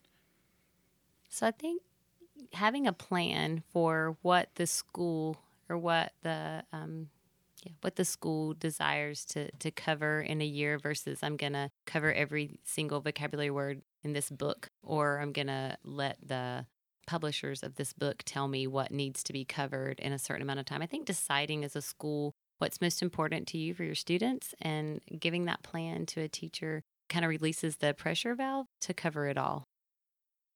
So, 1.29 1.47
I 1.47 1.51
think 1.51 1.83
having 2.53 2.87
a 2.87 2.93
plan 2.93 3.63
for 3.71 4.17
what 4.23 4.49
the 4.55 4.65
school 4.65 5.37
or 5.69 5.77
what 5.77 6.13
the 6.23 6.63
um, 6.73 7.09
yeah, 7.61 7.73
what 7.81 7.95
the 7.95 8.05
school 8.05 8.53
desires 8.53 9.25
to, 9.25 9.51
to 9.51 9.71
cover 9.71 10.21
in 10.21 10.41
a 10.41 10.45
year 10.45 10.79
versus 10.79 11.19
I'm 11.21 11.37
going 11.37 11.53
to 11.53 11.69
cover 11.85 12.11
every 12.11 12.59
single 12.63 13.01
vocabulary 13.01 13.51
word 13.51 13.81
in 14.03 14.13
this 14.13 14.29
book, 14.29 14.67
or 14.83 15.19
I'm 15.19 15.31
going 15.31 15.47
to 15.47 15.77
let 15.83 16.17
the 16.25 16.65
publishers 17.07 17.61
of 17.63 17.75
this 17.75 17.93
book 17.93 18.23
tell 18.25 18.47
me 18.47 18.67
what 18.67 18.91
needs 18.91 19.23
to 19.23 19.33
be 19.33 19.45
covered 19.45 19.99
in 19.99 20.13
a 20.13 20.19
certain 20.19 20.41
amount 20.41 20.59
of 20.59 20.65
time. 20.65 20.81
I 20.81 20.87
think 20.87 21.05
deciding 21.05 21.63
as 21.63 21.75
a 21.75 21.81
school 21.81 22.33
what's 22.59 22.81
most 22.81 23.01
important 23.01 23.47
to 23.49 23.57
you 23.57 23.73
for 23.73 23.83
your 23.83 23.95
students 23.95 24.53
and 24.61 25.01
giving 25.19 25.45
that 25.45 25.63
plan 25.63 26.05
to 26.07 26.21
a 26.21 26.27
teacher 26.27 26.83
kind 27.09 27.25
of 27.25 27.29
releases 27.29 27.77
the 27.77 27.93
pressure 27.93 28.35
valve 28.35 28.67
to 28.81 28.93
cover 28.93 29.27
it 29.27 29.37
all. 29.37 29.65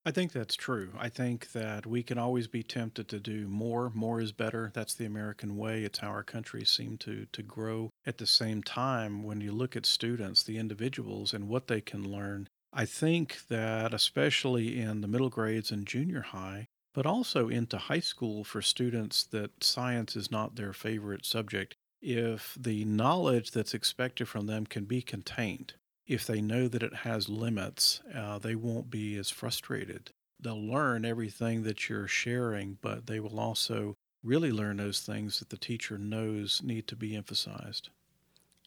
I 0.07 0.12
think 0.12 0.33
that's 0.33 0.55
true. 0.55 0.91
I 1.00 1.09
think 1.09 1.51
that 1.53 1.88
we 1.88 2.03
can 2.03 2.19
always 2.19 2.45
be 2.45 2.62
tempted 2.62 3.07
to 3.07 3.19
do 3.19 3.47
more. 3.47 3.91
More 3.95 4.21
is 4.21 4.31
better. 4.31 4.71
That's 4.71 4.93
the 4.93 5.05
American 5.05 5.57
way. 5.57 5.83
It's 5.83 5.97
how 5.97 6.09
our 6.09 6.24
countries 6.24 6.69
seem 6.69 6.97
to, 7.00 7.25
to 7.31 7.41
grow. 7.41 7.89
At 8.05 8.19
the 8.19 8.27
same 8.27 8.62
time, 8.62 9.24
when 9.24 9.41
you 9.41 9.51
look 9.51 9.75
at 9.75 9.88
students, 9.88 10.43
the 10.43 10.59
individuals, 10.59 11.33
and 11.33 11.47
what 11.47 11.67
they 11.67 11.81
can 11.81 12.07
learn, 12.07 12.47
I 12.71 12.85
think 12.85 13.47
that 13.47 13.95
especially 13.95 14.79
in 14.79 15.01
the 15.01 15.07
middle 15.07 15.29
grades 15.29 15.71
and 15.71 15.88
junior 15.88 16.21
high, 16.21 16.67
but 16.93 17.07
also 17.07 17.50
into 17.50 17.77
high 17.77 18.00
school 18.00 18.43
for 18.43 18.62
students 18.62 19.24
that 19.24 19.63
science 19.63 20.15
is 20.15 20.29
not 20.29 20.55
their 20.55 20.74
favorite 20.74 21.25
subject, 21.25 21.74
if 22.00 22.55
the 22.59 22.85
knowledge 22.85 23.50
that's 23.50 23.74
expected 23.74 24.27
from 24.27 24.45
them 24.45 24.67
can 24.67 24.85
be 24.85 25.01
contained, 25.01 25.74
if 26.07 26.25
they 26.25 26.41
know 26.41 26.67
that 26.67 26.83
it 26.83 26.93
has 26.93 27.29
limits, 27.29 28.01
uh, 28.13 28.38
they 28.39 28.55
won't 28.55 28.89
be 28.89 29.17
as 29.17 29.29
frustrated. 29.29 30.12
They'll 30.39 30.62
learn 30.62 31.05
everything 31.05 31.63
that 31.63 31.89
you're 31.89 32.07
sharing, 32.07 32.77
but 32.81 33.07
they 33.07 33.19
will 33.19 33.39
also 33.39 33.95
really 34.24 34.51
learn 34.51 34.77
those 34.77 35.01
things 35.01 35.39
that 35.39 35.50
the 35.50 35.57
teacher 35.57 35.97
knows 35.97 36.62
need 36.63 36.88
to 36.88 36.95
be 36.95 37.15
emphasized. 37.15 37.89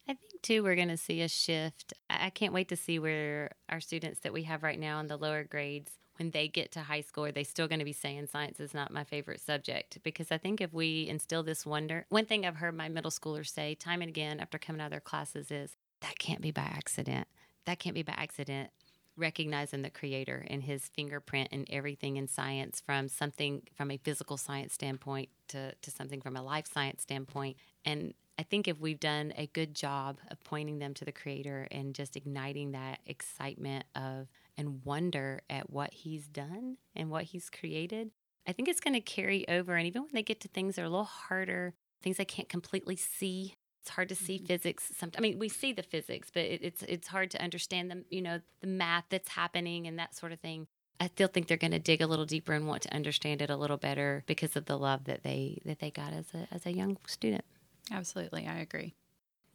I 0.09 0.15
think, 0.15 0.43
too, 0.43 0.63
we're 0.63 0.77
going 0.77 0.89
to 0.89 0.97
see 0.97 1.21
a 1.21 1.29
shift. 1.29 1.93
I 2.09 2.31
can't 2.31 2.55
wait 2.55 2.69
to 2.69 2.77
see 2.77 2.99
where 2.99 3.51
our 3.69 3.81
students 3.81 4.21
that 4.21 4.33
we 4.33 4.45
have 4.45 4.63
right 4.63 4.79
now 4.79 5.01
in 5.01 5.09
the 5.09 5.17
lower 5.17 5.45
grades, 5.45 5.93
when 6.17 6.31
they 6.31 6.49
get 6.49 6.73
to 6.73 6.81
high 6.81 7.03
school, 7.03 7.27
are 7.27 7.33
they 7.33 7.45
still 7.45 7.69
going 7.69 7.79
to 7.79 7.85
be 7.85 7.93
saying 7.93 8.27
science 8.27 8.59
is 8.59 8.75
not 8.75 8.93
my 8.93 9.05
favorite 9.05 9.41
subject? 9.41 9.99
Because 10.03 10.33
I 10.33 10.39
think 10.39 10.61
if 10.61 10.73
we 10.73 11.07
instill 11.09 11.43
this 11.43 11.67
wonder, 11.67 12.07
one 12.09 12.25
thing 12.25 12.47
I've 12.47 12.57
heard 12.57 12.75
my 12.75 12.89
middle 12.89 13.11
schoolers 13.11 13.53
say 13.53 13.75
time 13.75 14.01
and 14.01 14.09
again 14.09 14.41
after 14.41 14.59
coming 14.59 14.81
out 14.81 14.87
of 14.87 14.91
their 14.93 15.01
classes 15.01 15.51
is, 15.51 15.77
that 16.01 16.19
can't 16.19 16.41
be 16.41 16.51
by 16.51 16.63
accident. 16.63 17.29
That 17.67 17.79
can't 17.79 17.95
be 17.95 18.03
by 18.03 18.15
accident. 18.17 18.71
Recognizing 19.17 19.83
the 19.83 19.91
creator 19.91 20.47
and 20.49 20.63
his 20.63 20.89
fingerprint 20.95 21.49
in 21.51 21.65
everything 21.69 22.17
in 22.17 22.29
science 22.29 22.81
from 22.85 23.09
something 23.09 23.63
from 23.75 23.91
a 23.91 23.97
physical 23.97 24.37
science 24.37 24.75
standpoint 24.75 25.29
to, 25.49 25.75
to 25.75 25.91
something 25.91 26.21
from 26.21 26.37
a 26.37 26.43
life 26.43 26.67
science 26.73 27.03
standpoint. 27.03 27.57
And 27.85 28.15
I 28.39 28.45
think 28.45 28.69
if 28.69 28.81
we've 28.81 29.01
done 29.01 29.33
a 29.37 29.49
good 29.49 29.75
job 29.75 30.19
of 30.31 30.43
pointing 30.45 30.79
them 30.79 30.95
to 30.95 31.05
the 31.05 31.11
creator 31.11 31.67
and 31.73 31.95
just 31.95 32.15
igniting 32.15 32.71
that 32.73 33.01
excitement 33.07 33.87
of 33.97 34.29
and 34.57 34.85
wonder 34.85 35.41
at 35.51 35.71
what 35.71 35.93
he's 35.93 36.29
done 36.29 36.77
and 36.95 37.11
what 37.11 37.25
he's 37.25 37.51
created, 37.51 38.13
I 38.47 38.53
think 38.53 38.69
it's 38.69 38.81
going 38.81 38.95
to 38.95 39.01
carry 39.01 39.49
over. 39.49 39.75
And 39.75 39.89
even 39.89 40.03
when 40.03 40.13
they 40.15 40.23
get 40.23 40.41
to 40.43 40.49
things 40.49 40.77
that 40.77 40.83
are 40.83 40.87
a 40.87 40.91
little 40.91 41.05
harder, 41.05 41.75
things 42.01 42.21
I 42.21 42.25
can't 42.25 42.49
completely 42.49 42.95
see 42.95 43.57
it's 43.89 43.95
hard 43.95 44.11
to 44.11 44.15
see 44.15 44.37
mm-hmm. 44.37 44.45
physics. 44.45 44.93
Some, 44.99 45.13
I 45.17 45.23
mean, 45.23 45.39
we 45.39 45.49
see 45.49 45.73
the 45.73 45.83
physics, 45.83 46.29
but 46.33 46.43
it, 46.43 46.61
it's 46.63 46.83
it's 46.83 47.09
hard 47.09 47.31
to 47.31 47.43
understand 47.43 47.91
the 47.91 48.05
you 48.11 48.21
know 48.21 48.41
the 48.61 48.67
math 48.67 49.05
that's 49.09 49.31
happening 49.31 49.87
and 49.87 49.99
that 49.99 50.15
sort 50.15 50.33
of 50.33 50.41
thing. 50.41 50.67
I 51.01 51.07
still 51.07 51.29
think 51.29 51.47
they're 51.47 51.57
going 51.57 51.71
to 51.71 51.79
dig 51.79 52.03
a 52.03 52.07
little 52.07 52.27
deeper 52.27 52.53
and 52.53 52.67
want 52.67 52.83
to 52.83 52.95
understand 52.95 53.41
it 53.41 53.51
a 53.51 53.57
little 53.57 53.77
better 53.79 54.25
because 54.27 54.57
of 54.57 54.67
the 54.67 54.77
love 54.77 55.05
that 55.05 55.23
they 55.23 55.59
that 55.65 55.79
they 55.79 55.91
got 55.91 56.13
as 56.13 56.27
a 56.35 56.55
as 56.55 56.67
a 56.67 56.73
young 56.73 56.99
student. 57.07 57.45
Absolutely, 57.91 58.47
I 58.47 58.59
agree. 58.59 58.95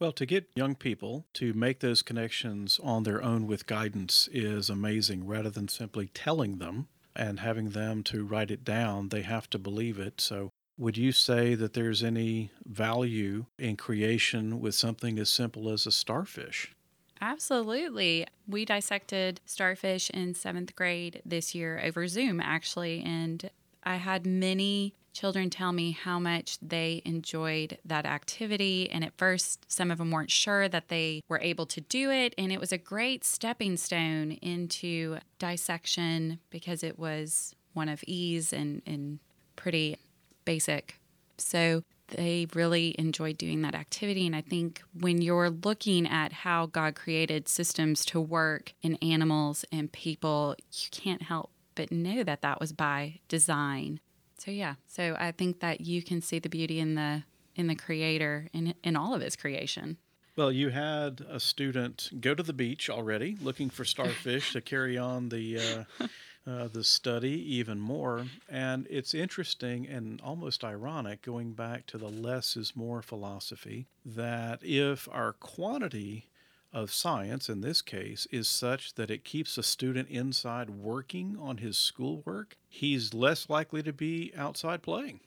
Well, 0.00 0.12
to 0.12 0.26
get 0.26 0.50
young 0.56 0.74
people 0.74 1.26
to 1.34 1.52
make 1.52 1.78
those 1.78 2.02
connections 2.02 2.80
on 2.82 3.04
their 3.04 3.22
own 3.22 3.46
with 3.46 3.68
guidance 3.68 4.28
is 4.32 4.68
amazing 4.68 5.28
rather 5.28 5.50
than 5.50 5.68
simply 5.68 6.08
telling 6.08 6.58
them 6.58 6.88
and 7.14 7.38
having 7.38 7.70
them 7.70 8.02
to 8.02 8.24
write 8.24 8.50
it 8.50 8.64
down. 8.64 9.10
They 9.10 9.22
have 9.22 9.48
to 9.50 9.58
believe 9.60 10.00
it. 10.00 10.20
So 10.20 10.50
would 10.76 10.96
you 10.96 11.12
say 11.12 11.54
that 11.54 11.72
there's 11.72 12.02
any 12.02 12.50
value 12.66 13.46
in 13.58 13.76
creation 13.76 14.60
with 14.60 14.74
something 14.74 15.18
as 15.18 15.30
simple 15.30 15.70
as 15.70 15.86
a 15.86 15.92
starfish? 15.92 16.72
Absolutely. 17.20 18.26
We 18.48 18.64
dissected 18.64 19.40
starfish 19.46 20.10
in 20.10 20.34
seventh 20.34 20.74
grade 20.74 21.22
this 21.24 21.54
year 21.54 21.80
over 21.82 22.06
Zoom, 22.08 22.40
actually. 22.40 23.02
And 23.02 23.50
I 23.84 23.96
had 23.96 24.26
many 24.26 24.94
children 25.12 25.48
tell 25.48 25.72
me 25.72 25.92
how 25.92 26.18
much 26.18 26.58
they 26.60 27.00
enjoyed 27.04 27.78
that 27.84 28.04
activity. 28.04 28.90
And 28.90 29.04
at 29.04 29.16
first, 29.16 29.70
some 29.70 29.92
of 29.92 29.98
them 29.98 30.10
weren't 30.10 30.30
sure 30.30 30.68
that 30.68 30.88
they 30.88 31.22
were 31.28 31.38
able 31.40 31.66
to 31.66 31.80
do 31.80 32.10
it. 32.10 32.34
And 32.36 32.52
it 32.52 32.60
was 32.60 32.72
a 32.72 32.78
great 32.78 33.24
stepping 33.24 33.76
stone 33.76 34.32
into 34.42 35.18
dissection 35.38 36.40
because 36.50 36.82
it 36.82 36.98
was 36.98 37.54
one 37.74 37.88
of 37.88 38.02
ease 38.06 38.52
and, 38.52 38.82
and 38.86 39.20
pretty 39.54 39.98
basic. 40.44 40.98
So 41.38 41.82
they 42.08 42.46
really 42.54 42.94
enjoyed 42.98 43.38
doing 43.38 43.62
that 43.62 43.74
activity. 43.74 44.26
And 44.26 44.36
I 44.36 44.40
think 44.40 44.82
when 44.98 45.22
you're 45.22 45.50
looking 45.50 46.06
at 46.06 46.32
how 46.32 46.66
God 46.66 46.94
created 46.94 47.48
systems 47.48 48.04
to 48.06 48.20
work 48.20 48.72
in 48.82 48.96
animals 48.96 49.64
and 49.72 49.90
people, 49.90 50.54
you 50.72 50.88
can't 50.90 51.22
help 51.22 51.50
but 51.74 51.90
know 51.90 52.22
that 52.22 52.42
that 52.42 52.60
was 52.60 52.72
by 52.72 53.20
design. 53.28 54.00
So 54.38 54.50
yeah, 54.50 54.74
so 54.86 55.16
I 55.18 55.32
think 55.32 55.60
that 55.60 55.80
you 55.80 56.02
can 56.02 56.20
see 56.20 56.38
the 56.38 56.48
beauty 56.48 56.78
in 56.78 56.94
the 56.94 57.24
in 57.56 57.66
the 57.66 57.74
creator 57.74 58.48
in 58.52 58.74
in 58.82 58.96
all 58.96 59.14
of 59.14 59.22
his 59.22 59.36
creation. 59.36 59.96
Well, 60.36 60.50
you 60.50 60.70
had 60.70 61.24
a 61.28 61.38
student 61.38 62.10
go 62.20 62.34
to 62.34 62.42
the 62.42 62.52
beach 62.52 62.90
already 62.90 63.36
looking 63.40 63.70
for 63.70 63.84
starfish 63.84 64.52
to 64.52 64.60
carry 64.60 64.98
on 64.98 65.28
the 65.28 65.86
uh, 66.00 66.06
uh, 66.46 66.68
the 66.68 66.84
study 66.84 67.42
even 67.56 67.80
more. 67.80 68.26
And 68.48 68.86
it's 68.90 69.14
interesting 69.14 69.86
and 69.86 70.20
almost 70.22 70.64
ironic, 70.64 71.22
going 71.22 71.52
back 71.52 71.86
to 71.86 71.98
the 71.98 72.08
less 72.08 72.56
is 72.56 72.76
more 72.76 73.02
philosophy, 73.02 73.86
that 74.04 74.60
if 74.62 75.08
our 75.10 75.32
quantity 75.32 76.26
of 76.72 76.92
science 76.92 77.48
in 77.48 77.60
this 77.60 77.80
case 77.80 78.26
is 78.32 78.48
such 78.48 78.94
that 78.94 79.10
it 79.10 79.24
keeps 79.24 79.56
a 79.56 79.62
student 79.62 80.08
inside 80.08 80.70
working 80.70 81.36
on 81.40 81.58
his 81.58 81.78
schoolwork, 81.78 82.56
he's 82.68 83.14
less 83.14 83.48
likely 83.48 83.82
to 83.82 83.92
be 83.92 84.32
outside 84.36 84.82
playing. 84.82 85.20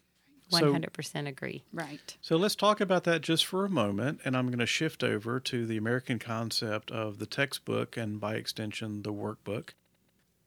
100% 0.52 1.28
agree. 1.28 1.64
Right. 1.74 2.16
So 2.22 2.38
let's 2.38 2.56
talk 2.56 2.80
about 2.80 3.04
that 3.04 3.22
just 3.22 3.46
for 3.46 3.66
a 3.66 3.70
moment, 3.70 4.22
and 4.24 4.36
I'm 4.36 4.48
going 4.48 4.60
to 4.60 4.66
shift 4.66 5.04
over 5.04 5.40
to 5.42 5.66
the 5.66 5.78
American 5.78 6.20
concept 6.20 6.90
of 6.92 7.20
the 7.20 7.26
textbook 7.26 7.98
and 7.98 8.20
by 8.20 8.36
extension 8.36 9.02
the 9.04 9.14
workbook. 9.14 9.72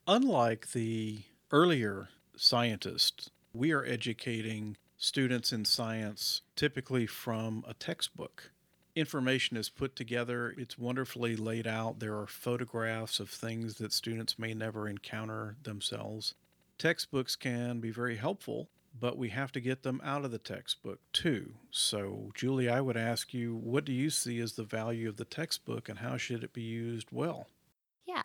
Unlike 0.09 0.73
the 0.73 1.23
earlier 1.53 2.09
scientists, 2.35 3.31
we 3.53 3.71
are 3.71 3.85
educating 3.85 4.77
students 4.97 5.53
in 5.53 5.65
science 5.65 6.41
typically 6.57 7.07
from 7.07 7.65
a 7.69 7.75
textbook. 7.75 8.51
Information 8.97 9.57
is 9.57 9.69
put 9.69 9.95
together, 9.95 10.55
it's 10.57 10.79
wonderfully 10.79 11.37
laid 11.37 11.67
out. 11.67 12.01
There 12.01 12.19
are 12.19 12.27
photographs 12.27 13.21
of 13.21 13.29
things 13.29 13.75
that 13.77 13.93
students 13.93 14.39
may 14.39 14.55
never 14.55 14.89
encounter 14.89 15.57
themselves. 15.63 16.35
Textbooks 16.79 17.37
can 17.37 17.79
be 17.79 17.91
very 17.91 18.17
helpful, 18.17 18.69
but 18.99 19.19
we 19.19 19.29
have 19.29 19.53
to 19.53 19.61
get 19.61 19.83
them 19.83 20.01
out 20.03 20.25
of 20.25 20.31
the 20.31 20.39
textbook 20.39 21.01
too. 21.13 21.53
So, 21.71 22.33
Julie, 22.35 22.71
I 22.71 22.81
would 22.81 22.97
ask 22.97 23.35
you, 23.35 23.55
what 23.55 23.85
do 23.85 23.93
you 23.93 24.09
see 24.11 24.41
as 24.41 24.55
the 24.55 24.65
value 24.65 25.11
of 25.11 25.19
the 25.19 25.25
textbook 25.25 25.89
and 25.89 25.99
how 25.99 26.17
should 26.17 26.43
it 26.43 26.55
be 26.55 26.63
used 26.63 27.09
well? 27.13 27.49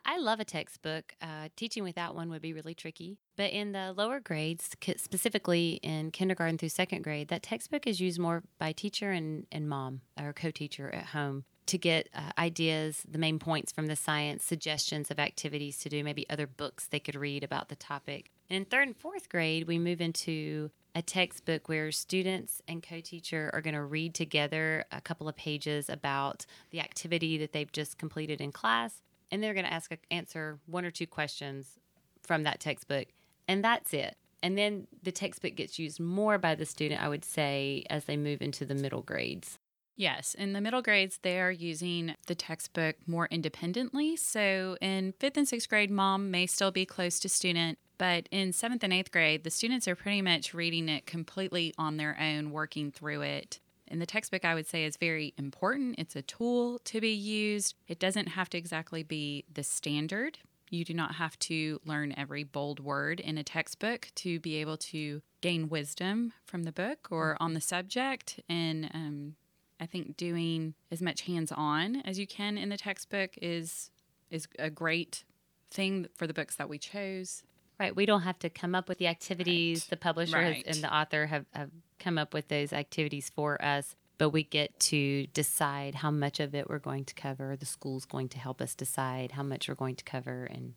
I 0.06 0.18
love 0.18 0.40
a 0.40 0.46
textbook. 0.46 1.14
Uh, 1.22 1.50
teaching 1.56 1.84
without 1.84 2.16
one 2.16 2.30
would 2.30 2.42
be 2.42 2.54
really 2.54 2.74
tricky. 2.74 3.18
But 3.36 3.52
in 3.52 3.72
the 3.72 3.94
lower 3.96 4.20
grades, 4.20 4.70
specifically 4.98 5.80
in 5.84 6.12
kindergarten 6.12 6.58
through 6.58 6.70
second 6.70 7.04
grade, 7.04 7.28
that 7.30 7.44
textbook 7.44 7.86
is 7.88 8.00
used 8.00 8.20
more 8.20 8.44
by 8.58 8.72
teacher 8.72 9.12
and, 9.12 9.46
and 9.52 9.70
mom 9.70 10.02
or 10.20 10.34
co 10.34 10.52
teacher 10.52 10.90
at 10.94 11.08
home 11.08 11.46
to 11.68 11.78
get 11.78 12.10
uh, 12.14 12.32
ideas, 12.38 13.04
the 13.10 13.18
main 13.18 13.40
points 13.40 13.72
from 13.72 13.88
the 13.88 13.96
science, 13.96 14.44
suggestions 14.44 15.10
of 15.10 15.20
activities 15.20 15.80
to 15.80 15.90
do, 15.90 16.04
maybe 16.04 16.30
other 16.30 16.48
books 16.48 16.88
they 16.88 17.00
could 17.00 17.16
read 17.16 17.44
about 17.44 17.70
the 17.70 17.75
topic. 17.75 18.30
In 18.50 18.66
third 18.66 18.88
and 18.88 18.98
fourth 18.98 19.30
grade, 19.30 19.68
we 19.68 19.80
move 19.80 20.02
into 20.02 20.70
a 20.94 21.02
textbook 21.02 21.68
where 21.68 21.92
students 21.92 22.62
and 22.68 22.84
co 22.84 23.02
teacher 23.02 23.50
are 23.54 23.62
going 23.62 23.74
to 23.74 23.84
read 23.84 24.14
together 24.14 24.86
a 24.92 25.02
couple 25.02 25.28
of 25.28 25.36
pages 25.36 25.90
about 25.90 26.46
the 26.70 26.80
activity 26.80 27.38
that 27.38 27.52
they've 27.52 27.72
just 27.72 27.98
completed 27.98 28.40
in 28.40 28.52
class 28.52 29.02
and 29.32 29.41
they're 29.41 29.53
going 29.53 29.65
to 29.65 29.74
ask 29.74 29.91
answer 30.12 30.60
one 30.65 30.86
or 30.86 30.91
two 30.91 31.08
questions 31.08 31.79
from 32.24 32.44
that 32.44 32.60
textbook 32.60 33.08
and 33.48 33.63
that's 33.63 33.94
it 33.94 34.15
and 34.44 34.58
then 34.58 34.88
the 35.03 35.12
textbook 35.12 35.55
gets 35.55 35.79
used 35.79 36.00
more 36.00 36.38
by 36.38 36.55
the 36.55 36.65
student 36.65 37.01
i 37.01 37.10
would 37.10 37.25
say 37.25 37.84
as 37.89 38.05
they 38.05 38.17
move 38.17 38.41
into 38.41 38.65
the 38.65 38.75
middle 38.75 39.01
grades 39.01 39.60
Yes, 39.98 40.34
in 40.34 40.51
the 40.51 40.60
middle 40.60 40.82
grades, 40.82 41.20
they 41.22 41.39
are 41.39 41.51
using 41.51 42.15
the 42.27 42.36
textbook 42.36 42.98
more 43.08 43.27
independently. 43.32 44.17
So 44.17 44.77
in 44.82 45.13
fifth 45.20 45.38
and 45.38 45.48
sixth 45.48 45.70
grade, 45.70 45.89
mom 45.89 46.32
may 46.32 46.48
still 46.48 46.72
be 46.72 46.86
close 46.86 47.17
to 47.22 47.29
student, 47.29 47.77
but 47.98 48.27
in 48.29 48.51
seventh 48.51 48.84
and 48.84 48.91
eighth 48.91 49.12
grade, 49.12 49.46
the 49.46 49.50
students 49.50 49.88
are 49.88 49.96
pretty 49.96 50.22
much 50.22 50.53
reading 50.53 50.89
it 50.89 51.05
completely 51.05 51.74
on 51.77 51.96
their 51.96 52.17
own, 52.20 52.51
working 52.51 52.91
through 52.91 53.22
it. 53.22 53.62
And 53.88 54.01
the 54.01 54.06
textbook, 54.06 54.44
I 54.46 54.56
would 54.56 54.68
say, 54.68 54.84
is 54.86 54.98
very 54.98 55.34
important. 55.38 55.96
It's 56.00 56.15
a 56.15 56.22
tool 56.22 56.80
to 56.86 57.00
be 57.01 57.13
used. 57.13 57.75
It 57.88 58.00
doesn't 58.00 58.30
have 58.30 58.50
to 58.51 58.58
exactly 58.58 59.04
be 59.04 59.46
the 59.54 59.63
standard. 59.63 60.39
You 60.72 60.84
do 60.84 60.94
not 60.96 61.15
have 61.15 61.38
to 61.39 61.80
learn 61.86 62.13
every 62.18 62.44
bold 62.44 62.80
word 62.80 63.20
in 63.20 63.38
a 63.38 63.44
textbook 63.44 64.10
to 64.15 64.39
be 64.39 64.56
able 64.56 64.77
to 64.77 65.22
gain 65.42 65.70
wisdom 65.70 66.34
from 66.46 66.63
the 66.63 66.72
book 66.72 67.08
or 67.12 67.38
on 67.39 67.54
the 67.54 67.62
subject. 67.62 68.39
And 68.50 68.89
um, 68.94 69.36
I 69.80 69.86
think 69.86 70.18
doing 70.18 70.74
as 70.92 71.01
much 71.01 71.22
hands-on 71.22 71.98
as 71.98 72.18
you 72.18 72.25
can 72.25 72.58
in 72.58 72.70
the 72.70 72.77
textbook 72.77 73.32
is 73.42 73.92
is 74.32 74.48
a 74.58 74.72
great 74.72 75.24
thing 75.70 76.08
for 76.15 76.25
the 76.25 76.34
books 76.34 76.56
that 76.56 76.68
we 76.68 76.80
chose. 76.80 77.44
right 77.80 77.96
we 77.96 78.06
don't 78.08 78.22
have 78.22 78.39
to 78.39 78.50
come 78.50 78.74
up 78.74 78.89
with 78.89 78.98
the 78.98 79.06
activities 79.08 79.84
Right. 79.84 79.89
the 79.92 79.98
publisher 79.98 80.42
has- 80.42 80.63
and 80.65 80.77
the 80.77 80.94
author 80.94 81.27
have, 81.27 81.46
have 81.54 81.70
come 82.00 82.18
up 82.18 82.34
with 82.34 82.48
those 82.48 82.74
activities 82.74 83.32
for 83.34 83.64
us 83.64 83.96
but 84.18 84.30
we 84.30 84.44
get 84.44 84.80
to 84.80 85.28
decide 85.28 85.96
how 85.96 86.10
much 86.10 86.40
of 86.40 86.56
it 86.56 86.70
we're 86.70 86.80
going 86.80 87.04
to 87.04 87.14
cover 87.14 87.56
the 87.56 87.66
school's 87.66 88.06
going 88.06 88.30
to 88.30 88.40
help 88.40 88.62
us 88.62 88.75
decide 88.75 89.32
how 89.32 89.44
much 89.44 89.68
we're 89.68 89.75
going 89.75 89.96
to 89.96 90.04
cover 90.04 90.46
and 90.46 90.74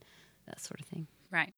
that 0.47 0.61
sort 0.61 0.81
of 0.81 0.87
thing 0.87 1.07
Right. 1.31 1.53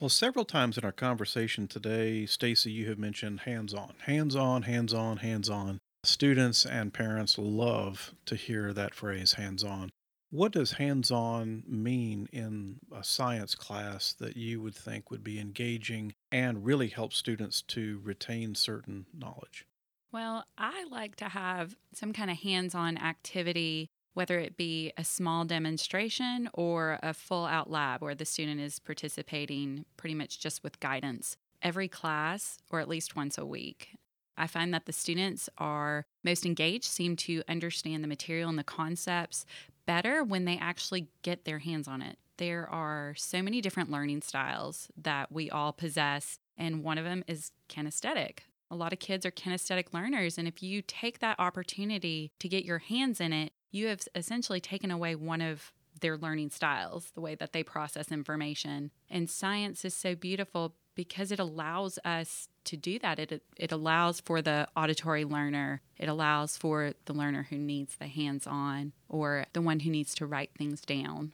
Well, 0.00 0.08
several 0.08 0.44
times 0.44 0.78
in 0.78 0.84
our 0.84 0.92
conversation 0.92 1.68
today, 1.68 2.24
Stacy, 2.24 2.72
you 2.72 2.88
have 2.88 2.98
mentioned 2.98 3.40
hands 3.40 3.74
on, 3.74 3.94
hands 4.06 4.34
on, 4.34 4.62
hands 4.62 4.94
on, 4.94 5.18
hands 5.18 5.50
on. 5.50 5.78
Students 6.04 6.64
and 6.64 6.94
parents 6.94 7.36
love 7.36 8.14
to 8.24 8.34
hear 8.34 8.72
that 8.72 8.94
phrase, 8.94 9.34
hands 9.34 9.62
on. 9.62 9.90
What 10.30 10.52
does 10.52 10.72
hands 10.72 11.10
on 11.10 11.64
mean 11.66 12.28
in 12.32 12.78
a 12.92 13.02
science 13.02 13.56
class 13.56 14.12
that 14.12 14.36
you 14.36 14.60
would 14.62 14.76
think 14.76 15.10
would 15.10 15.24
be 15.24 15.40
engaging 15.40 16.14
and 16.30 16.64
really 16.64 16.86
help 16.86 17.12
students 17.12 17.62
to 17.62 18.00
retain 18.04 18.54
certain 18.54 19.06
knowledge? 19.12 19.66
Well, 20.12 20.44
I 20.56 20.84
like 20.84 21.16
to 21.16 21.24
have 21.26 21.76
some 21.92 22.12
kind 22.12 22.30
of 22.30 22.38
hands 22.38 22.76
on 22.76 22.96
activity, 22.96 23.88
whether 24.14 24.38
it 24.38 24.56
be 24.56 24.92
a 24.96 25.04
small 25.04 25.44
demonstration 25.44 26.48
or 26.54 27.00
a 27.02 27.12
full 27.12 27.46
out 27.46 27.68
lab 27.68 28.00
where 28.00 28.14
the 28.14 28.24
student 28.24 28.60
is 28.60 28.78
participating 28.78 29.84
pretty 29.96 30.14
much 30.14 30.38
just 30.38 30.62
with 30.62 30.78
guidance 30.78 31.36
every 31.60 31.88
class 31.88 32.58
or 32.70 32.78
at 32.78 32.88
least 32.88 33.16
once 33.16 33.36
a 33.36 33.44
week. 33.44 33.96
I 34.36 34.46
find 34.46 34.72
that 34.72 34.86
the 34.86 34.92
students 34.92 35.50
are 35.58 36.06
most 36.24 36.46
engaged, 36.46 36.84
seem 36.84 37.14
to 37.16 37.42
understand 37.46 38.02
the 38.02 38.08
material 38.08 38.48
and 38.48 38.58
the 38.58 38.64
concepts 38.64 39.44
better 39.90 40.22
when 40.22 40.44
they 40.44 40.56
actually 40.56 41.08
get 41.22 41.44
their 41.44 41.58
hands 41.58 41.88
on 41.88 42.00
it. 42.00 42.16
There 42.36 42.70
are 42.70 43.12
so 43.16 43.42
many 43.42 43.60
different 43.60 43.90
learning 43.90 44.22
styles 44.22 44.88
that 44.96 45.32
we 45.32 45.50
all 45.50 45.72
possess, 45.72 46.38
and 46.56 46.84
one 46.84 46.96
of 46.96 47.04
them 47.04 47.24
is 47.26 47.50
kinesthetic. 47.68 48.42
A 48.70 48.76
lot 48.76 48.92
of 48.92 49.00
kids 49.00 49.26
are 49.26 49.32
kinesthetic 49.32 49.92
learners, 49.92 50.38
and 50.38 50.46
if 50.46 50.62
you 50.62 50.80
take 50.80 51.18
that 51.18 51.40
opportunity 51.40 52.30
to 52.38 52.48
get 52.48 52.64
your 52.64 52.78
hands 52.78 53.20
in 53.20 53.32
it, 53.32 53.52
you 53.72 53.88
have 53.88 54.02
essentially 54.14 54.60
taken 54.60 54.92
away 54.92 55.16
one 55.16 55.40
of 55.40 55.72
their 56.00 56.16
learning 56.16 56.50
styles, 56.50 57.10
the 57.16 57.20
way 57.20 57.34
that 57.34 57.52
they 57.52 57.64
process 57.64 58.12
information. 58.12 58.92
And 59.10 59.28
science 59.28 59.84
is 59.84 59.92
so 59.92 60.14
beautiful 60.14 60.76
because 60.94 61.32
it 61.32 61.40
allows 61.40 61.98
us 62.04 62.48
to 62.70 62.76
do 62.76 62.98
that. 63.00 63.18
It 63.18 63.42
it 63.56 63.72
allows 63.72 64.20
for 64.20 64.40
the 64.42 64.66
auditory 64.76 65.24
learner. 65.24 65.82
It 65.98 66.08
allows 66.08 66.56
for 66.56 66.92
the 67.04 67.12
learner 67.12 67.46
who 67.50 67.56
needs 67.58 67.96
the 67.96 68.06
hands-on 68.06 68.92
or 69.08 69.46
the 69.52 69.60
one 69.60 69.80
who 69.80 69.90
needs 69.90 70.14
to 70.16 70.26
write 70.26 70.50
things 70.56 70.80
down. 70.80 71.32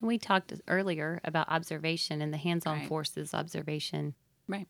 we 0.00 0.18
talked 0.18 0.52
earlier 0.68 1.20
about 1.24 1.48
observation 1.48 2.20
and 2.20 2.32
the 2.32 2.36
hands-on 2.38 2.78
Right. 2.80 2.88
forces 2.88 3.32
observation 3.32 4.14
Right. 4.48 4.68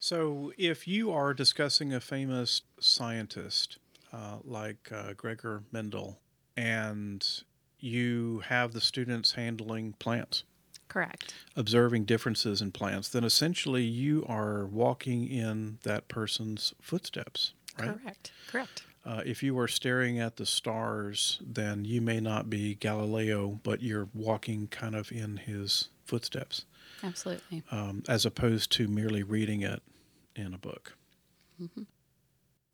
So, 0.00 0.52
if 0.58 0.86
you 0.86 1.10
are 1.12 1.32
discussing 1.34 1.92
a 1.92 2.00
famous 2.00 2.62
scientist 2.80 3.78
uh, 4.12 4.38
like 4.44 4.90
uh, 4.92 5.12
Gregor 5.14 5.62
Mendel 5.72 6.20
and 6.56 7.26
you 7.80 8.40
have 8.46 8.72
the 8.72 8.80
students 8.80 9.32
handling 9.32 9.94
plants, 9.94 10.44
Correct. 10.88 11.34
observing 11.56 12.04
differences 12.04 12.60
in 12.62 12.72
plants, 12.72 13.08
then 13.08 13.24
essentially 13.24 13.82
you 13.84 14.24
are 14.28 14.66
walking 14.66 15.26
in 15.28 15.78
that 15.82 16.08
person's 16.08 16.74
footsteps, 16.80 17.52
right? 17.78 17.98
Correct. 18.00 18.32
Correct. 18.48 18.82
Uh, 19.04 19.22
if 19.24 19.42
you 19.42 19.58
are 19.58 19.68
staring 19.68 20.18
at 20.18 20.36
the 20.36 20.44
stars, 20.44 21.38
then 21.44 21.84
you 21.84 22.00
may 22.00 22.20
not 22.20 22.50
be 22.50 22.74
Galileo, 22.74 23.60
but 23.62 23.82
you're 23.82 24.08
walking 24.12 24.66
kind 24.68 24.94
of 24.94 25.10
in 25.12 25.38
his 25.38 25.88
footsteps, 26.04 26.64
Absolutely. 27.02 27.62
um, 27.70 28.02
as 28.08 28.26
opposed 28.26 28.70
to 28.72 28.86
merely 28.88 29.22
reading 29.22 29.62
it 29.62 29.82
in 30.36 30.52
a 30.52 30.58
book. 30.58 30.94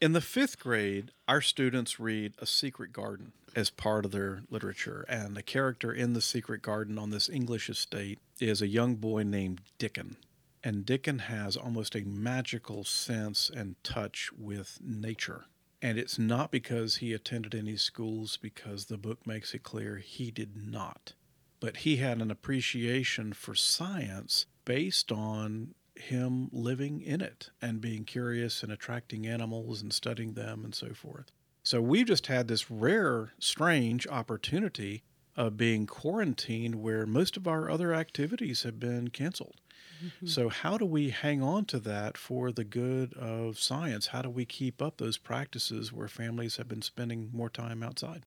In 0.04 0.12
the 0.12 0.20
fifth 0.20 0.58
grade, 0.58 1.12
our 1.26 1.40
students 1.40 1.98
read 1.98 2.34
A 2.38 2.44
Secret 2.44 2.92
Garden 2.92 3.32
as 3.56 3.70
part 3.70 4.04
of 4.04 4.10
their 4.10 4.42
literature. 4.50 5.06
And 5.08 5.34
the 5.34 5.42
character 5.42 5.90
in 5.90 6.12
The 6.12 6.20
Secret 6.20 6.60
Garden 6.60 6.98
on 6.98 7.08
this 7.08 7.30
English 7.30 7.70
estate 7.70 8.18
is 8.38 8.60
a 8.60 8.66
young 8.66 8.96
boy 8.96 9.22
named 9.22 9.62
Dickon. 9.78 10.16
And 10.62 10.84
Dickon 10.84 11.20
has 11.20 11.56
almost 11.56 11.96
a 11.96 12.04
magical 12.04 12.84
sense 12.84 13.48
and 13.48 13.82
touch 13.82 14.30
with 14.36 14.78
nature. 14.82 15.46
And 15.80 15.98
it's 15.98 16.18
not 16.18 16.50
because 16.50 16.96
he 16.96 17.14
attended 17.14 17.54
any 17.54 17.78
schools, 17.78 18.36
because 18.36 18.84
the 18.84 18.98
book 18.98 19.26
makes 19.26 19.54
it 19.54 19.62
clear 19.62 19.96
he 19.96 20.30
did 20.30 20.54
not. 20.54 21.14
But 21.60 21.78
he 21.78 21.96
had 21.96 22.20
an 22.20 22.30
appreciation 22.30 23.32
for 23.32 23.54
science 23.54 24.44
based 24.66 25.10
on 25.10 25.74
him 25.96 26.48
living 26.52 27.00
in 27.00 27.20
it 27.20 27.50
and 27.62 27.80
being 27.80 28.04
curious 28.04 28.62
and 28.62 28.72
attracting 28.72 29.26
animals 29.26 29.82
and 29.82 29.92
studying 29.92 30.34
them 30.34 30.64
and 30.64 30.74
so 30.74 30.92
forth. 30.92 31.30
So 31.62 31.80
we've 31.80 32.06
just 32.06 32.26
had 32.26 32.48
this 32.48 32.70
rare, 32.70 33.32
strange 33.38 34.06
opportunity 34.06 35.02
of 35.36 35.56
being 35.56 35.86
quarantined 35.86 36.76
where 36.76 37.06
most 37.06 37.36
of 37.36 37.48
our 37.48 37.70
other 37.70 37.94
activities 37.94 38.62
have 38.62 38.78
been 38.78 39.08
canceled. 39.08 39.56
Mm-hmm. 40.04 40.26
So, 40.26 40.48
how 40.48 40.76
do 40.76 40.84
we 40.84 41.10
hang 41.10 41.42
on 41.42 41.64
to 41.66 41.78
that 41.80 42.16
for 42.16 42.52
the 42.52 42.64
good 42.64 43.14
of 43.14 43.58
science? 43.58 44.08
How 44.08 44.22
do 44.22 44.28
we 44.28 44.44
keep 44.44 44.82
up 44.82 44.96
those 44.96 45.16
practices 45.16 45.92
where 45.92 46.08
families 46.08 46.56
have 46.56 46.68
been 46.68 46.82
spending 46.82 47.30
more 47.32 47.48
time 47.48 47.82
outside? 47.82 48.24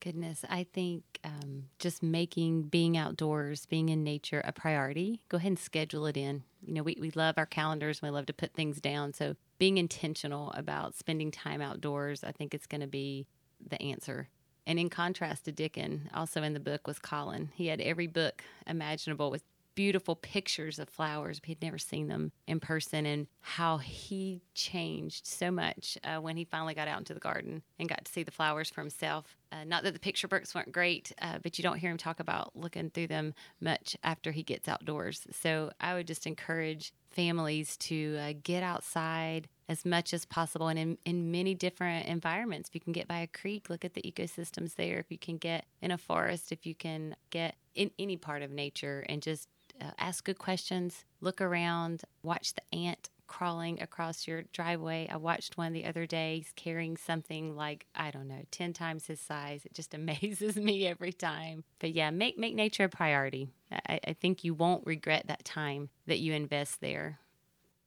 Goodness, 0.00 0.46
I 0.48 0.64
think 0.72 1.04
um, 1.24 1.64
just 1.78 2.02
making 2.02 2.64
being 2.64 2.96
outdoors, 2.96 3.66
being 3.66 3.90
in 3.90 4.02
nature 4.02 4.40
a 4.44 4.52
priority. 4.52 5.20
Go 5.28 5.36
ahead 5.36 5.48
and 5.48 5.58
schedule 5.58 6.06
it 6.06 6.16
in. 6.16 6.42
You 6.62 6.72
know, 6.74 6.82
we, 6.82 6.96
we 6.98 7.10
love 7.10 7.36
our 7.36 7.44
calendars 7.44 8.00
and 8.00 8.10
we 8.10 8.16
love 8.16 8.24
to 8.26 8.32
put 8.32 8.54
things 8.54 8.80
down. 8.80 9.12
So 9.12 9.36
being 9.58 9.76
intentional 9.76 10.52
about 10.52 10.94
spending 10.94 11.30
time 11.30 11.60
outdoors, 11.60 12.24
I 12.24 12.32
think 12.32 12.54
it's 12.54 12.66
going 12.66 12.80
to 12.80 12.86
be 12.86 13.26
the 13.68 13.80
answer. 13.82 14.30
And 14.66 14.78
in 14.78 14.88
contrast 14.88 15.44
to 15.44 15.52
Dickon, 15.52 16.08
also 16.14 16.42
in 16.42 16.54
the 16.54 16.60
book 16.60 16.86
was 16.86 16.98
Colin. 16.98 17.50
He 17.54 17.66
had 17.66 17.80
every 17.80 18.06
book 18.06 18.42
imaginable 18.66 19.30
with 19.30 19.42
beautiful 19.80 20.14
pictures 20.14 20.78
of 20.78 20.90
flowers. 20.90 21.40
He'd 21.42 21.62
never 21.62 21.78
seen 21.78 22.08
them 22.08 22.32
in 22.46 22.60
person, 22.60 23.06
and 23.06 23.26
how 23.40 23.78
he 23.78 24.42
changed 24.52 25.26
so 25.26 25.50
much 25.50 25.96
uh, 26.04 26.18
when 26.20 26.36
he 26.36 26.44
finally 26.44 26.74
got 26.74 26.86
out 26.86 26.98
into 26.98 27.14
the 27.14 27.18
garden 27.20 27.62
and 27.78 27.88
got 27.88 28.04
to 28.04 28.12
see 28.12 28.22
the 28.22 28.30
flowers 28.30 28.68
for 28.68 28.82
himself. 28.82 29.38
Uh, 29.50 29.64
not 29.64 29.82
that 29.82 29.94
the 29.94 29.98
picture 29.98 30.28
books 30.28 30.54
weren't 30.54 30.70
great, 30.70 31.12
uh, 31.22 31.38
but 31.42 31.56
you 31.56 31.62
don't 31.62 31.78
hear 31.78 31.90
him 31.90 31.96
talk 31.96 32.20
about 32.20 32.54
looking 32.54 32.90
through 32.90 33.06
them 33.06 33.32
much 33.58 33.96
after 34.04 34.32
he 34.32 34.42
gets 34.42 34.68
outdoors. 34.68 35.26
So 35.32 35.70
I 35.80 35.94
would 35.94 36.06
just 36.06 36.26
encourage 36.26 36.92
families 37.08 37.78
to 37.78 38.18
uh, 38.20 38.32
get 38.42 38.62
outside 38.62 39.48
as 39.66 39.86
much 39.86 40.12
as 40.12 40.26
possible 40.26 40.68
and 40.68 40.78
in, 40.78 40.98
in 41.06 41.30
many 41.30 41.54
different 41.54 42.06
environments. 42.06 42.68
If 42.68 42.74
you 42.74 42.82
can 42.82 42.92
get 42.92 43.08
by 43.08 43.20
a 43.20 43.26
creek, 43.26 43.70
look 43.70 43.86
at 43.86 43.94
the 43.94 44.02
ecosystems 44.02 44.74
there. 44.74 44.98
If 44.98 45.10
you 45.10 45.16
can 45.16 45.38
get 45.38 45.64
in 45.80 45.90
a 45.90 45.96
forest, 45.96 46.52
if 46.52 46.66
you 46.66 46.74
can 46.74 47.16
get 47.30 47.54
in 47.74 47.90
any 47.98 48.18
part 48.18 48.42
of 48.42 48.50
nature 48.50 49.06
and 49.08 49.22
just 49.22 49.48
uh, 49.80 49.90
ask 49.98 50.24
good 50.24 50.38
questions, 50.38 51.04
look 51.20 51.40
around, 51.40 52.02
watch 52.22 52.54
the 52.54 52.76
ant 52.76 53.10
crawling 53.30 53.80
across 53.80 54.26
your 54.26 54.42
driveway. 54.52 55.08
I 55.08 55.16
watched 55.16 55.56
one 55.56 55.72
the 55.72 55.86
other 55.86 56.04
day 56.04 56.44
carrying 56.56 56.96
something 56.96 57.54
like, 57.54 57.86
I 57.94 58.10
don't 58.10 58.26
know, 58.26 58.42
10 58.50 58.72
times 58.72 59.06
his 59.06 59.20
size. 59.20 59.64
It 59.64 59.72
just 59.72 59.94
amazes 60.00 60.56
me 60.56 60.86
every 60.86 61.12
time. 61.12 61.64
But 61.78 61.92
yeah, 61.92 62.10
make, 62.10 62.36
make 62.36 62.54
nature 62.54 62.84
a 62.84 62.88
priority. 62.88 63.48
I, 63.70 64.00
I 64.08 64.12
think 64.14 64.42
you 64.42 64.52
won't 64.52 64.84
regret 64.84 65.28
that 65.28 65.44
time 65.44 65.90
that 66.06 66.18
you 66.18 66.32
invest 66.32 66.80
there. 66.80 67.20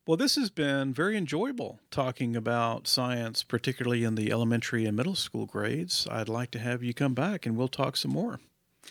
Well, 0.07 0.17
this 0.17 0.35
has 0.35 0.49
been 0.49 0.93
very 0.93 1.15
enjoyable 1.17 1.79
talking 1.89 2.35
about 2.35 2.87
science, 2.87 3.43
particularly 3.43 4.03
in 4.03 4.15
the 4.15 4.31
elementary 4.31 4.85
and 4.85 4.97
middle 4.97 5.15
school 5.15 5.45
grades. 5.45 6.07
I'd 6.09 6.27
like 6.27 6.51
to 6.51 6.59
have 6.59 6.83
you 6.83 6.93
come 6.93 7.13
back 7.13 7.45
and 7.45 7.55
we'll 7.55 7.69
talk 7.69 7.95
some 7.95 8.11
more. 8.11 8.39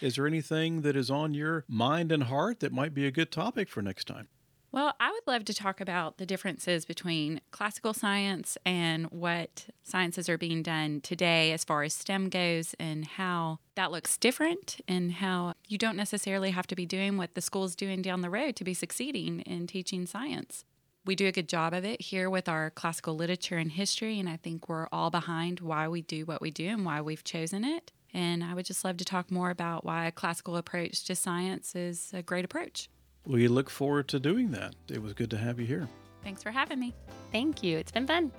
Is 0.01 0.17
there 0.17 0.27
anything 0.27 0.83
that 0.83 0.97
is 0.97 1.11
on 1.11 1.35
your 1.35 1.65
mind 1.69 2.11
and 2.13 2.25
heart 2.25 2.61
that 2.61 2.73
might 2.73 2.95
be 2.95 3.07
a 3.07 3.11
good 3.11 3.31
topic 3.31 3.69
for 3.69 3.83
next 3.83 4.07
time? 4.07 4.29
Well, 4.73 4.95
I 4.99 5.11
would 5.11 5.27
love 5.27 5.45
to 5.45 5.55
talk 5.55 5.83
about 5.83 6.17
the 6.17 6.25
differences 6.25 6.87
between 6.87 7.43
classical 7.51 7.93
science 7.93 8.57
and 8.65 9.05
what 9.11 9.67
sciences 9.83 10.31
are 10.31 10.39
being 10.39 10.63
done 10.63 11.03
today 11.03 11.53
as 11.53 11.63
far 11.63 11.83
as 11.83 11.93
STEM 11.93 12.31
goes 12.31 12.75
and 12.81 13.05
how 13.05 13.59
that 13.75 13.93
looks 13.93 14.17
different 14.17 14.81
and 14.89 15.13
how 15.13 15.53
you 15.69 15.77
don't 15.77 15.97
necessarily 15.97 16.53
have 16.53 16.67
to 16.69 16.75
be 16.75 16.87
doing 16.87 17.19
what 17.19 17.35
the 17.35 17.43
school's 17.43 17.77
doing 17.77 18.01
down 18.01 18.23
the 18.23 18.31
road 18.31 18.57
to 18.57 18.65
be 18.65 18.73
succeeding 18.73 19.41
in 19.41 19.67
teaching 19.67 20.07
science. 20.07 20.65
We 21.05 21.17
do 21.17 21.27
a 21.27 21.33
good 21.33 21.51
job 21.51 21.75
of 21.75 21.85
it 21.85 22.01
here 22.01 22.31
with 22.31 22.49
our 22.49 22.71
classical 22.71 23.15
literature 23.15 23.59
and 23.59 23.73
history, 23.73 24.19
and 24.19 24.29
I 24.29 24.39
think 24.39 24.71
we're 24.71 24.89
all 24.91 25.11
behind 25.11 25.61
why 25.61 25.87
we 25.87 26.01
do 26.01 26.25
what 26.25 26.41
we 26.41 26.51
do 26.51 26.69
and 26.69 26.87
why 26.87 27.03
we've 27.03 27.25
chosen 27.25 27.63
it. 27.63 27.93
And 28.15 28.45
I 28.45 28.55
would 28.55 28.67
just 28.67 28.85
love 28.85 28.99
to 28.99 29.05
talk 29.05 29.31
more 29.31 29.51
about 29.51 29.85
why 29.85 30.07
a 30.07 30.13
classical 30.13 30.57
approach 30.57 31.05
to 31.05 31.15
science 31.15 31.75
is 31.75 32.11
a 32.13 32.23
great 32.23 32.45
approach. 32.45 32.89
We 33.25 33.49
look 33.49 33.71
forward 33.71 34.09
to 34.09 34.21
doing 34.21 34.51
that. 34.51 34.75
It 34.89 35.01
was 35.01 35.15
good 35.15 35.31
to 35.31 35.39
have 35.39 35.61
you 35.61 35.67
here. 35.67 35.89
Thanks 36.23 36.43
for 36.43 36.51
having 36.51 36.79
me. 36.79 36.95
Thank 37.31 37.63
you. 37.63 37.79
It's 37.79 37.93
been 37.93 38.07
fun. 38.07 38.33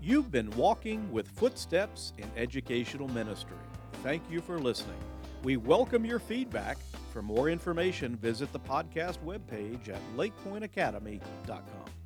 You've 0.00 0.30
been 0.30 0.50
walking 0.50 1.10
with 1.10 1.28
footsteps 1.28 2.12
in 2.18 2.30
educational 2.36 3.08
ministry. 3.08 3.56
Thank 4.02 4.22
you 4.30 4.40
for 4.40 4.58
listening. 4.58 4.98
We 5.42 5.56
welcome 5.56 6.04
your 6.04 6.18
feedback. 6.18 6.78
For 7.12 7.22
more 7.22 7.48
information, 7.48 8.16
visit 8.16 8.52
the 8.52 8.60
podcast 8.60 9.18
webpage 9.24 9.88
at 9.88 10.00
lakepointacademy.com. 10.16 12.03